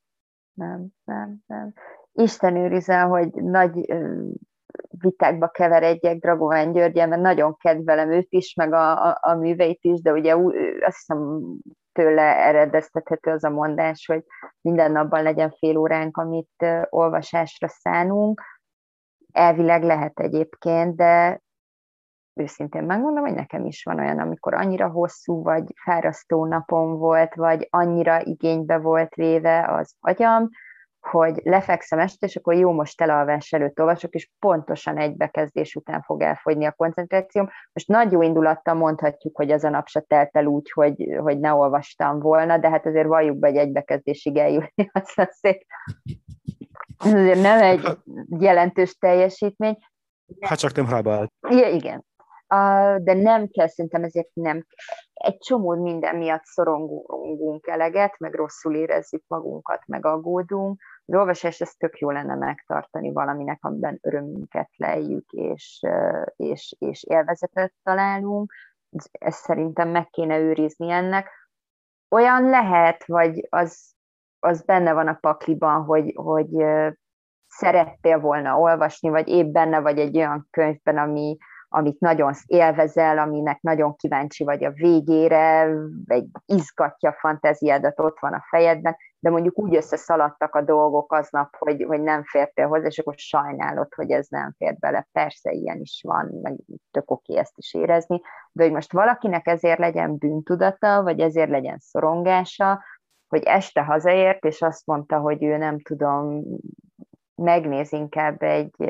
nem, 0.52 0.87
nem, 1.04 1.37
nem. 1.46 1.72
Isten 2.12 2.56
őrizel, 2.56 3.08
hogy 3.08 3.32
nagy 3.32 3.94
vitákba 4.88 5.48
keveredjek 5.48 6.18
Dragován 6.18 6.72
Györgyen, 6.72 7.08
mert 7.08 7.22
nagyon 7.22 7.56
kedvelem 7.56 8.12
őt 8.12 8.32
is, 8.32 8.54
meg 8.54 8.72
a, 8.72 9.08
a, 9.08 9.18
a 9.20 9.34
műveit 9.34 9.84
is, 9.84 10.00
de 10.00 10.12
ugye 10.12 10.34
azt 10.80 10.96
hiszem 10.96 11.40
tőle 11.92 12.22
eredeztethető 12.22 13.30
az 13.30 13.44
a 13.44 13.50
mondás, 13.50 14.06
hogy 14.06 14.24
minden 14.60 14.92
napban 14.92 15.22
legyen 15.22 15.54
fél 15.58 15.76
óránk, 15.76 16.16
amit 16.16 16.66
olvasásra 16.88 17.68
szánunk. 17.68 18.42
Elvileg 19.32 19.82
lehet 19.82 20.20
egyébként, 20.20 20.96
de 20.96 21.42
őszintén 22.34 22.82
megmondom, 22.82 23.24
hogy 23.24 23.34
nekem 23.34 23.64
is 23.64 23.82
van 23.84 23.98
olyan, 23.98 24.18
amikor 24.18 24.54
annyira 24.54 24.88
hosszú 24.88 25.42
vagy 25.42 25.64
fárasztó 25.85 26.46
napom 26.46 26.96
volt, 26.96 27.35
vagy 27.35 27.66
annyira 27.70 28.20
igénybe 28.22 28.78
volt 28.78 29.14
véve 29.14 29.66
az 29.68 29.94
agyam, 30.00 30.48
hogy 31.10 31.40
lefekszem 31.42 31.98
este, 31.98 32.26
és 32.26 32.37
akkor 32.37 32.54
jó, 32.54 32.72
most 32.72 33.00
elalvás 33.00 33.52
előtt 33.52 33.80
olvasok, 33.80 34.14
és 34.14 34.30
pontosan 34.38 34.98
egy 34.98 35.16
bekezdés 35.16 35.74
után 35.74 36.02
fog 36.02 36.22
elfogyni 36.22 36.64
a 36.64 36.72
koncentrációm. 36.72 37.48
Most 37.72 37.88
nagy 37.88 38.12
jó 38.12 38.22
indulattal 38.22 38.74
mondhatjuk, 38.74 39.37
hogy 39.37 39.50
az 39.50 39.64
a 39.64 39.68
nap 39.68 39.87
se 39.87 40.00
telt 40.00 40.37
el 40.37 40.46
úgy, 40.46 40.70
hogy, 40.70 41.16
hogy 41.18 41.38
ne 41.38 41.52
olvastam 41.52 42.20
volna, 42.20 42.58
de 42.58 42.70
hát 42.70 42.87
azért 42.87 43.06
valljuk 43.06 43.37
be, 43.37 43.48
hogy 43.48 43.56
egy 43.56 43.72
bekezdésig 43.72 44.37
eljutni, 44.37 44.90
az 45.02 45.12
azért, 45.14 45.64
az 46.96 47.12
azért 47.12 47.42
nem 47.42 47.62
egy 47.62 47.98
jelentős 48.38 48.94
teljesítmény. 48.94 49.78
Hát 50.40 50.58
csak 50.58 50.74
nem 50.74 50.88
rábált. 50.88 51.32
Ja, 51.48 51.68
igen, 51.68 52.04
de 53.02 53.15
nem 53.15 53.48
kell, 53.48 53.67
szerintem 53.67 54.05
ezért 54.05 54.31
nem 54.33 54.67
egy 55.13 55.38
csomó 55.38 55.75
minden 55.83 56.17
miatt 56.17 56.44
szorongunk 56.44 57.67
eleget, 57.67 58.19
meg 58.19 58.35
rosszul 58.35 58.75
érezzük 58.75 59.25
magunkat, 59.27 59.87
meg 59.87 60.07
aggódunk, 60.07 60.81
az 61.07 61.15
olvasás 61.15 61.61
ezt 61.61 61.79
tök 61.79 61.98
jó 61.98 62.11
lenne 62.11 62.35
megtartani 62.35 63.13
valaminek, 63.13 63.59
amiben 63.65 63.98
örömünket 64.02 64.71
lejjük, 64.77 65.31
és, 65.31 65.81
és, 66.37 66.77
és 66.79 67.05
élvezetet 67.05 67.73
találunk. 67.83 68.52
Ezt 69.13 69.42
szerintem 69.42 69.88
meg 69.88 70.09
kéne 70.09 70.38
őrizni 70.38 70.90
ennek. 70.90 71.29
Olyan 72.11 72.42
lehet, 72.48 73.07
vagy 73.07 73.46
az, 73.50 73.94
az 74.38 74.63
benne 74.63 74.92
van 74.92 75.09
a 75.09 75.19
pakliban, 75.21 75.85
hogy, 75.85 76.13
hogy 76.15 76.65
szerettél 77.46 78.19
volna 78.21 78.59
olvasni, 78.59 79.09
vagy 79.09 79.29
épp 79.29 79.52
benne 79.52 79.81
vagy 79.81 79.98
egy 79.98 80.17
olyan 80.17 80.46
könyvben, 80.50 80.98
ami, 80.98 81.37
amit 81.75 82.00
nagyon 82.00 82.33
élvezel, 82.46 83.18
aminek 83.18 83.60
nagyon 83.60 83.96
kíváncsi 83.96 84.44
vagy 84.44 84.64
a 84.64 84.70
végére, 84.70 85.68
vagy 86.06 86.25
izgatja 86.46 87.10
a 87.10 87.16
fantáziádat, 87.18 88.00
ott 88.00 88.20
van 88.20 88.33
a 88.33 88.44
fejedben, 88.48 88.96
de 89.18 89.31
mondjuk 89.31 89.58
úgy 89.58 89.77
összeszaladtak 89.77 90.54
a 90.54 90.62
dolgok 90.62 91.12
aznap, 91.12 91.56
hogy, 91.56 91.85
hogy 91.88 92.00
nem 92.00 92.22
fértél 92.25 92.66
hozzá, 92.66 92.87
és 92.87 92.98
akkor 92.98 93.14
sajnálod, 93.16 93.94
hogy 93.94 94.10
ez 94.10 94.27
nem 94.29 94.54
fért 94.58 94.79
bele. 94.79 95.08
Persze 95.12 95.50
ilyen 95.50 95.81
is 95.81 96.00
van, 96.06 96.38
meg 96.42 96.56
tök 96.90 97.10
oké 97.10 97.37
ezt 97.37 97.58
is 97.58 97.75
érezni, 97.75 98.20
de 98.52 98.62
hogy 98.62 98.72
most 98.72 98.92
valakinek 98.92 99.46
ezért 99.46 99.79
legyen 99.79 100.16
bűntudata, 100.16 101.02
vagy 101.02 101.20
ezért 101.20 101.50
legyen 101.50 101.79
szorongása, 101.79 102.83
hogy 103.29 103.42
este 103.42 103.83
hazaért, 103.83 104.44
és 104.44 104.62
azt 104.62 104.87
mondta, 104.87 105.18
hogy 105.18 105.44
ő 105.44 105.56
nem 105.56 105.81
tudom, 105.81 106.42
megnéz 107.35 107.92
inkább 107.92 108.42
egy, 108.42 108.82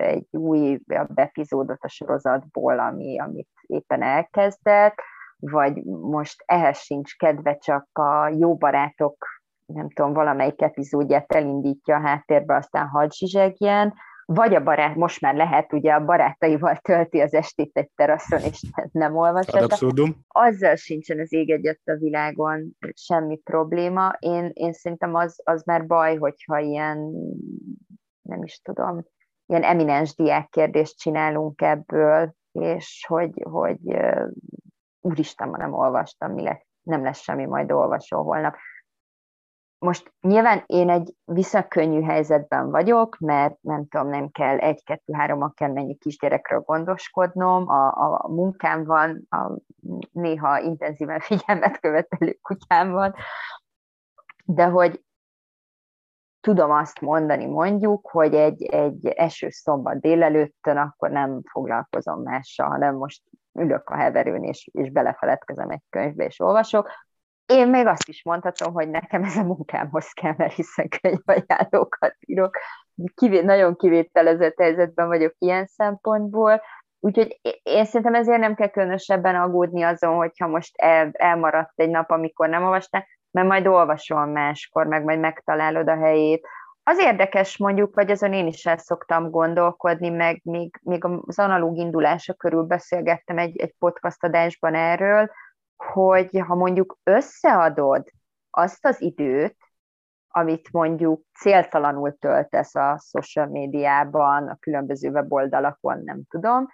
egy 0.00 0.26
új 0.30 0.80
epizódot 1.14 1.80
a 1.80 1.88
sorozatból, 1.88 2.78
ami, 2.78 3.18
amit 3.18 3.48
éppen 3.66 4.02
elkezdett, 4.02 4.94
vagy 5.36 5.84
most 5.84 6.42
ehhez 6.46 6.78
sincs 6.78 7.16
kedve, 7.16 7.56
csak 7.56 7.88
a 7.92 8.28
jó 8.38 8.56
barátok, 8.56 9.26
nem 9.66 9.90
tudom, 9.90 10.12
valamelyik 10.12 10.62
epizódját 10.62 11.32
elindítja 11.32 11.96
a 11.96 12.00
háttérbe, 12.00 12.56
aztán 12.56 12.86
hadd 12.86 13.08
zsizsegjen, 13.10 13.94
vagy 14.32 14.54
a 14.54 14.62
barát, 14.62 14.96
most 14.96 15.20
már 15.20 15.34
lehet, 15.34 15.72
ugye 15.72 15.92
a 15.92 16.04
barátaival 16.04 16.76
tölti 16.76 17.20
az 17.20 17.34
estét 17.34 17.70
egy 17.72 17.90
teraszon, 17.94 18.40
és 18.40 18.62
nem 18.92 19.16
olvashat. 19.16 19.62
abszurdum. 19.62 20.16
Azzal 20.28 20.76
sincsen 20.76 21.20
az 21.20 21.32
ég 21.32 21.50
egyet 21.50 21.80
a 21.84 21.94
világon 21.94 22.76
semmi 22.94 23.36
probléma. 23.36 24.12
Én, 24.18 24.50
én 24.52 24.72
szerintem 24.72 25.14
az, 25.14 25.40
az 25.44 25.62
már 25.62 25.86
baj, 25.86 26.16
hogyha 26.16 26.58
ilyen, 26.58 27.12
nem 28.22 28.42
is 28.42 28.60
tudom, 28.60 29.04
ilyen 29.46 29.62
eminens 29.62 30.14
diákkérdést 30.14 30.98
csinálunk 30.98 31.62
ebből, 31.62 32.34
és 32.52 33.04
hogy, 33.08 33.44
hogy 33.50 33.80
úristen, 35.00 35.48
ma 35.48 35.56
nem 35.56 35.72
olvastam, 35.72 36.32
mi 36.32 36.42
lesz, 36.42 36.66
nem 36.82 37.02
lesz 37.02 37.20
semmi, 37.20 37.46
majd 37.46 37.72
olvasó 37.72 38.22
holnap. 38.22 38.56
Most 39.78 40.12
nyilván 40.20 40.62
én 40.66 40.90
egy 40.90 41.14
visszakönnyű 41.24 42.02
helyzetben 42.02 42.70
vagyok, 42.70 43.18
mert 43.18 43.56
nem 43.60 43.86
tudom, 43.88 44.08
nem 44.08 44.30
kell 44.30 44.58
egy-kettő-három 44.58 45.52
mennyi 45.58 45.96
kisgyerekről 45.96 46.60
gondoskodnom, 46.60 47.68
a, 47.68 47.86
a 48.22 48.28
munkám 48.28 48.84
van, 48.84 49.26
a 49.30 49.58
néha 50.12 50.58
intenzíven 50.58 51.20
figyelmet 51.20 51.80
követelő 51.80 52.38
kutyám 52.42 52.90
van, 52.90 53.14
de 54.44 54.64
hogy 54.64 55.04
tudom 56.40 56.70
azt 56.70 57.00
mondani 57.00 57.46
mondjuk, 57.46 58.10
hogy 58.10 58.34
egy, 58.34 58.62
egy 58.62 59.06
esős 59.06 59.54
szombat 59.54 60.00
délelőttön 60.00 60.76
akkor 60.76 61.10
nem 61.10 61.40
foglalkozom 61.50 62.22
mással, 62.22 62.68
hanem 62.68 62.94
most 62.94 63.22
ülök 63.52 63.88
a 63.88 63.96
heverőn, 63.96 64.44
és, 64.44 64.68
és 64.72 64.90
belefeledkezem 64.90 65.70
egy 65.70 65.82
könyvbe, 65.90 66.24
és 66.24 66.40
olvasok, 66.40 66.88
én 67.46 67.68
még 67.68 67.86
azt 67.86 68.08
is 68.08 68.24
mondhatom, 68.24 68.72
hogy 68.72 68.88
nekem 68.90 69.22
ez 69.22 69.36
a 69.36 69.44
munkámhoz 69.44 70.10
kell, 70.12 70.34
mert 70.36 70.54
hiszen 70.54 70.88
könyvajánlókat 71.00 72.16
írok. 72.20 72.56
Kivé, 73.14 73.40
nagyon 73.40 73.76
kivételezett 73.76 74.58
helyzetben 74.58 75.06
vagyok 75.06 75.34
ilyen 75.38 75.66
szempontból, 75.66 76.62
úgyhogy 77.00 77.40
én 77.62 77.84
szerintem 77.84 78.14
ezért 78.14 78.40
nem 78.40 78.54
kell 78.54 78.68
különösebben 78.68 79.34
aggódni 79.34 79.82
azon, 79.82 80.16
hogyha 80.16 80.46
most 80.46 80.76
el, 80.76 81.10
elmaradt 81.12 81.72
egy 81.74 81.90
nap, 81.90 82.10
amikor 82.10 82.48
nem 82.48 82.62
olvastál, 82.62 83.06
mert 83.30 83.48
majd 83.48 83.66
olvasol 83.66 84.26
máskor, 84.26 84.86
meg 84.86 85.04
majd 85.04 85.18
megtalálod 85.18 85.88
a 85.88 85.96
helyét. 85.96 86.46
Az 86.82 86.98
érdekes 86.98 87.56
mondjuk, 87.56 87.94
vagy 87.94 88.10
azon 88.10 88.32
én 88.32 88.46
is 88.46 88.66
el 88.66 88.78
szoktam 88.78 89.30
gondolkodni, 89.30 90.08
meg 90.08 90.40
még, 90.44 90.80
még 90.82 91.04
az 91.04 91.38
analóg 91.38 91.76
indulása 91.76 92.34
körül 92.34 92.62
beszélgettem 92.62 93.38
egy, 93.38 93.60
egy 93.60 93.74
podcast 93.78 94.24
adásban 94.24 94.74
erről, 94.74 95.30
hogy 95.76 96.42
ha 96.46 96.54
mondjuk 96.54 96.98
összeadod 97.02 98.10
azt 98.50 98.86
az 98.86 99.00
időt, 99.00 99.56
amit 100.28 100.72
mondjuk 100.72 101.22
céltalanul 101.38 102.16
töltesz 102.18 102.74
a 102.74 102.98
social 102.98 103.46
médiában, 103.46 104.48
a 104.48 104.56
különböző 104.60 105.10
weboldalakon, 105.10 106.02
nem 106.04 106.22
tudom, 106.28 106.68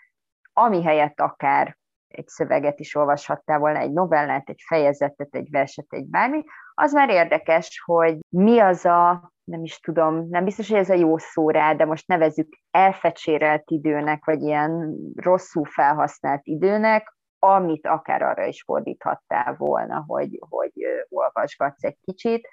ami 0.52 0.82
helyett 0.82 1.20
akár 1.20 1.76
egy 2.18 2.28
szöveget 2.28 2.80
is 2.80 2.94
olvashattál 2.94 3.58
volna, 3.58 3.78
egy 3.78 3.92
novellát, 3.92 4.48
egy 4.48 4.62
fejezetet, 4.66 5.34
egy 5.34 5.50
verset, 5.50 5.86
egy 5.88 6.06
bármi, 6.06 6.44
az 6.74 6.92
már 6.92 7.10
érdekes, 7.10 7.82
hogy 7.84 8.18
mi 8.28 8.58
az 8.58 8.84
a, 8.84 9.32
nem 9.44 9.62
is 9.62 9.80
tudom, 9.80 10.28
nem 10.28 10.44
biztos, 10.44 10.68
hogy 10.68 10.78
ez 10.78 10.90
a 10.90 10.94
jó 10.94 11.18
szó 11.18 11.50
rá, 11.50 11.74
de 11.74 11.84
most 11.84 12.06
nevezük 12.06 12.58
elfecsérelt 12.70 13.70
időnek, 13.70 14.24
vagy 14.24 14.42
ilyen 14.42 14.96
rosszul 15.14 15.64
felhasznált 15.64 16.40
időnek, 16.44 17.16
amit 17.38 17.86
akár 17.86 18.22
arra 18.22 18.44
is 18.44 18.62
fordíthattál 18.62 19.54
volna, 19.56 20.04
hogy, 20.06 20.38
hogy 20.48 20.72
olvasgatsz 21.08 21.84
egy 21.84 21.98
kicsit. 22.04 22.48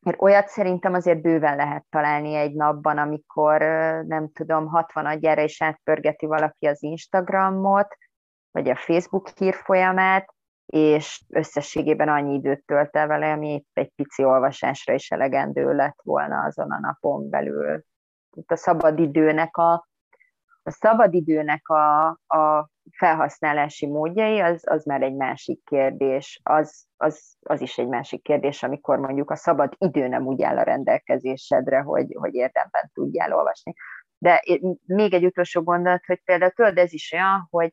Mert 0.00 0.22
olyat 0.22 0.48
szerintem 0.48 0.94
azért 0.94 1.20
bőven 1.20 1.56
lehet 1.56 1.86
találni 1.90 2.34
egy 2.34 2.54
napban, 2.54 2.98
amikor 2.98 3.60
nem 4.06 4.30
tudom, 4.32 4.66
60 4.66 5.06
adjára 5.06 5.42
is 5.42 5.62
átpörgeti 5.62 6.26
valaki 6.26 6.66
az 6.66 6.82
Instagramot, 6.82 7.96
vagy 8.50 8.68
a 8.68 8.76
Facebook 8.76 9.28
hírfolyamát, 9.28 10.34
és 10.66 11.24
összességében 11.28 12.08
annyi 12.08 12.34
időt 12.34 12.64
tölt 12.66 12.96
el 12.96 13.06
vele, 13.06 13.32
ami 13.32 13.64
egy 13.72 13.90
pici 13.94 14.24
olvasásra 14.24 14.94
is 14.94 15.10
elegendő 15.10 15.74
lett 15.74 15.98
volna 16.02 16.44
azon 16.44 16.70
a 16.70 16.78
napon 16.78 17.28
belül. 17.30 17.82
Itt 18.36 18.50
a 18.50 18.56
szabadidőnek 18.56 19.56
a, 19.56 19.88
a 20.62 20.70
szabadidőnek 20.70 21.68
a, 21.68 22.06
a 22.26 22.70
felhasználási 22.90 23.86
módjai, 23.86 24.40
az, 24.40 24.62
az 24.66 24.84
már 24.84 25.02
egy 25.02 25.14
másik 25.14 25.64
kérdés. 25.64 26.40
Az, 26.42 26.86
az, 26.96 27.36
az 27.40 27.60
is 27.60 27.78
egy 27.78 27.88
másik 27.88 28.22
kérdés, 28.22 28.62
amikor 28.62 28.98
mondjuk 28.98 29.30
a 29.30 29.36
szabad 29.36 29.74
idő 29.78 30.08
nem 30.08 30.26
úgy 30.26 30.42
áll 30.42 30.58
a 30.58 30.62
rendelkezésedre, 30.62 31.80
hogy, 31.80 32.16
hogy 32.18 32.34
érdemben 32.34 32.90
tudjál 32.92 33.32
olvasni. 33.32 33.74
De 34.18 34.42
még 34.86 35.14
egy 35.14 35.24
utolsó 35.24 35.62
gondolat, 35.62 36.06
hogy 36.06 36.20
például 36.24 36.50
tudod, 36.50 36.78
ez 36.78 36.92
is 36.92 37.12
olyan, 37.12 37.46
hogy 37.50 37.72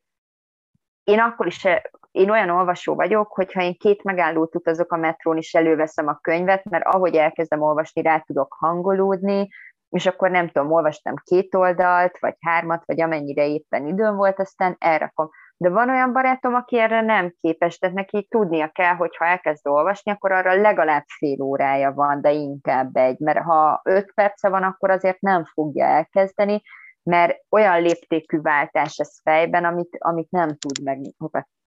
én 1.05 1.19
akkor 1.19 1.47
is, 1.47 1.67
én 2.11 2.29
olyan 2.29 2.49
olvasó 2.49 2.95
vagyok, 2.95 3.33
hogyha 3.33 3.61
én 3.61 3.77
két 3.77 4.03
megállót 4.03 4.55
utazok 4.55 4.91
a 4.91 4.97
metrón, 4.97 5.37
is 5.37 5.53
előveszem 5.53 6.07
a 6.07 6.19
könyvet, 6.21 6.63
mert 6.63 6.85
ahogy 6.85 7.15
elkezdem 7.15 7.61
olvasni, 7.61 8.01
rá 8.01 8.19
tudok 8.19 8.55
hangolódni, 8.59 9.47
és 9.89 10.05
akkor 10.05 10.29
nem 10.29 10.49
tudom, 10.49 10.71
olvastam 10.71 11.13
két 11.23 11.55
oldalt, 11.55 12.19
vagy 12.19 12.35
hármat, 12.39 12.85
vagy 12.85 13.01
amennyire 13.01 13.47
éppen 13.47 13.87
időm 13.87 14.15
volt, 14.15 14.39
aztán 14.39 14.75
elrakom. 14.79 15.29
De 15.57 15.69
van 15.69 15.89
olyan 15.89 16.13
barátom, 16.13 16.53
aki 16.53 16.79
erre 16.79 17.01
nem 17.01 17.33
képes, 17.41 17.77
tehát 17.77 17.95
neki 17.95 18.27
tudnia 18.29 18.67
kell, 18.67 18.93
hogy 18.93 19.15
ha 19.17 19.25
elkezd 19.25 19.67
olvasni, 19.67 20.11
akkor 20.11 20.31
arra 20.31 20.61
legalább 20.61 21.03
fél 21.17 21.41
órája 21.41 21.93
van, 21.93 22.21
de 22.21 22.31
inkább 22.31 22.95
egy, 22.95 23.19
mert 23.19 23.39
ha 23.39 23.81
öt 23.83 24.13
perce 24.13 24.49
van, 24.49 24.63
akkor 24.63 24.89
azért 24.89 25.19
nem 25.19 25.45
fogja 25.45 25.85
elkezdeni, 25.85 26.61
mert 27.09 27.43
olyan 27.49 27.81
léptékű 27.81 28.41
váltás 28.41 28.97
ez 28.97 29.21
fejben, 29.21 29.65
amit, 29.65 29.97
amit 29.99 30.31
nem 30.31 30.57
tud 30.57 30.83
meg, 30.83 30.99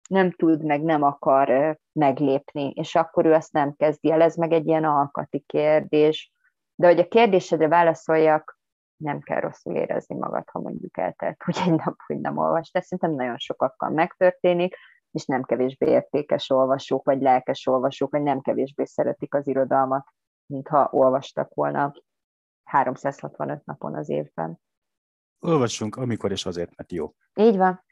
nem 0.10 0.32
tud 0.32 0.66
meg, 0.66 0.82
nem 0.82 1.04
akar 1.04 1.78
meglépni, 1.92 2.72
és 2.76 2.96
akkor 2.96 3.26
ő 3.26 3.34
azt 3.34 3.52
nem 3.52 3.74
kezdi 3.76 4.12
el, 4.12 4.22
ez 4.22 4.36
meg 4.36 4.52
egy 4.52 4.68
ilyen 4.68 4.84
alkati 4.84 5.40
kérdés, 5.40 6.32
de 6.76 6.88
hogy 6.88 7.00
a 7.00 7.08
kérdésedre 7.08 7.68
válaszoljak, 7.68 8.60
nem 8.98 9.20
kell 9.20 9.40
rosszul 9.40 9.76
érezni 9.76 10.16
magad, 10.16 10.50
ha 10.50 10.60
mondjuk 10.60 10.98
eltelt 10.98 11.44
hogy 11.44 11.58
egy 11.66 11.74
nap, 11.74 11.96
hogy 12.06 12.20
nem 12.20 12.38
olvastál. 12.38 12.82
Szerintem 12.82 13.26
nagyon 13.26 13.38
sokakkal 13.38 13.90
megtörténik, 13.90 14.76
és 15.12 15.26
nem 15.26 15.44
kevésbé 15.44 15.90
értékes 15.90 16.50
olvasók, 16.50 17.06
vagy 17.06 17.22
lelkes 17.22 17.68
olvasók, 17.68 18.12
vagy 18.12 18.22
nem 18.22 18.42
kevésbé 18.42 18.86
szeretik 18.86 19.34
az 19.34 19.48
irodalmat, 19.48 20.08
mintha 20.46 20.90
olvastak 20.92 21.54
volna 21.54 21.94
365 22.64 23.66
napon 23.66 23.96
az 23.96 24.10
évben. 24.10 24.60
Olvassunk, 25.40 25.96
amikor 25.96 26.32
és 26.32 26.46
azért, 26.46 26.76
mert 26.76 26.92
jó. 26.92 27.14
Így 27.36 27.58
van. 27.58 27.84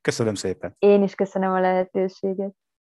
Köszönöm 0.00 0.34
szépen. 0.34 0.74
Én 0.78 1.02
is 1.02 1.14
köszönöm 1.14 1.52
a 1.52 1.60
lehetőséget. 1.60 2.54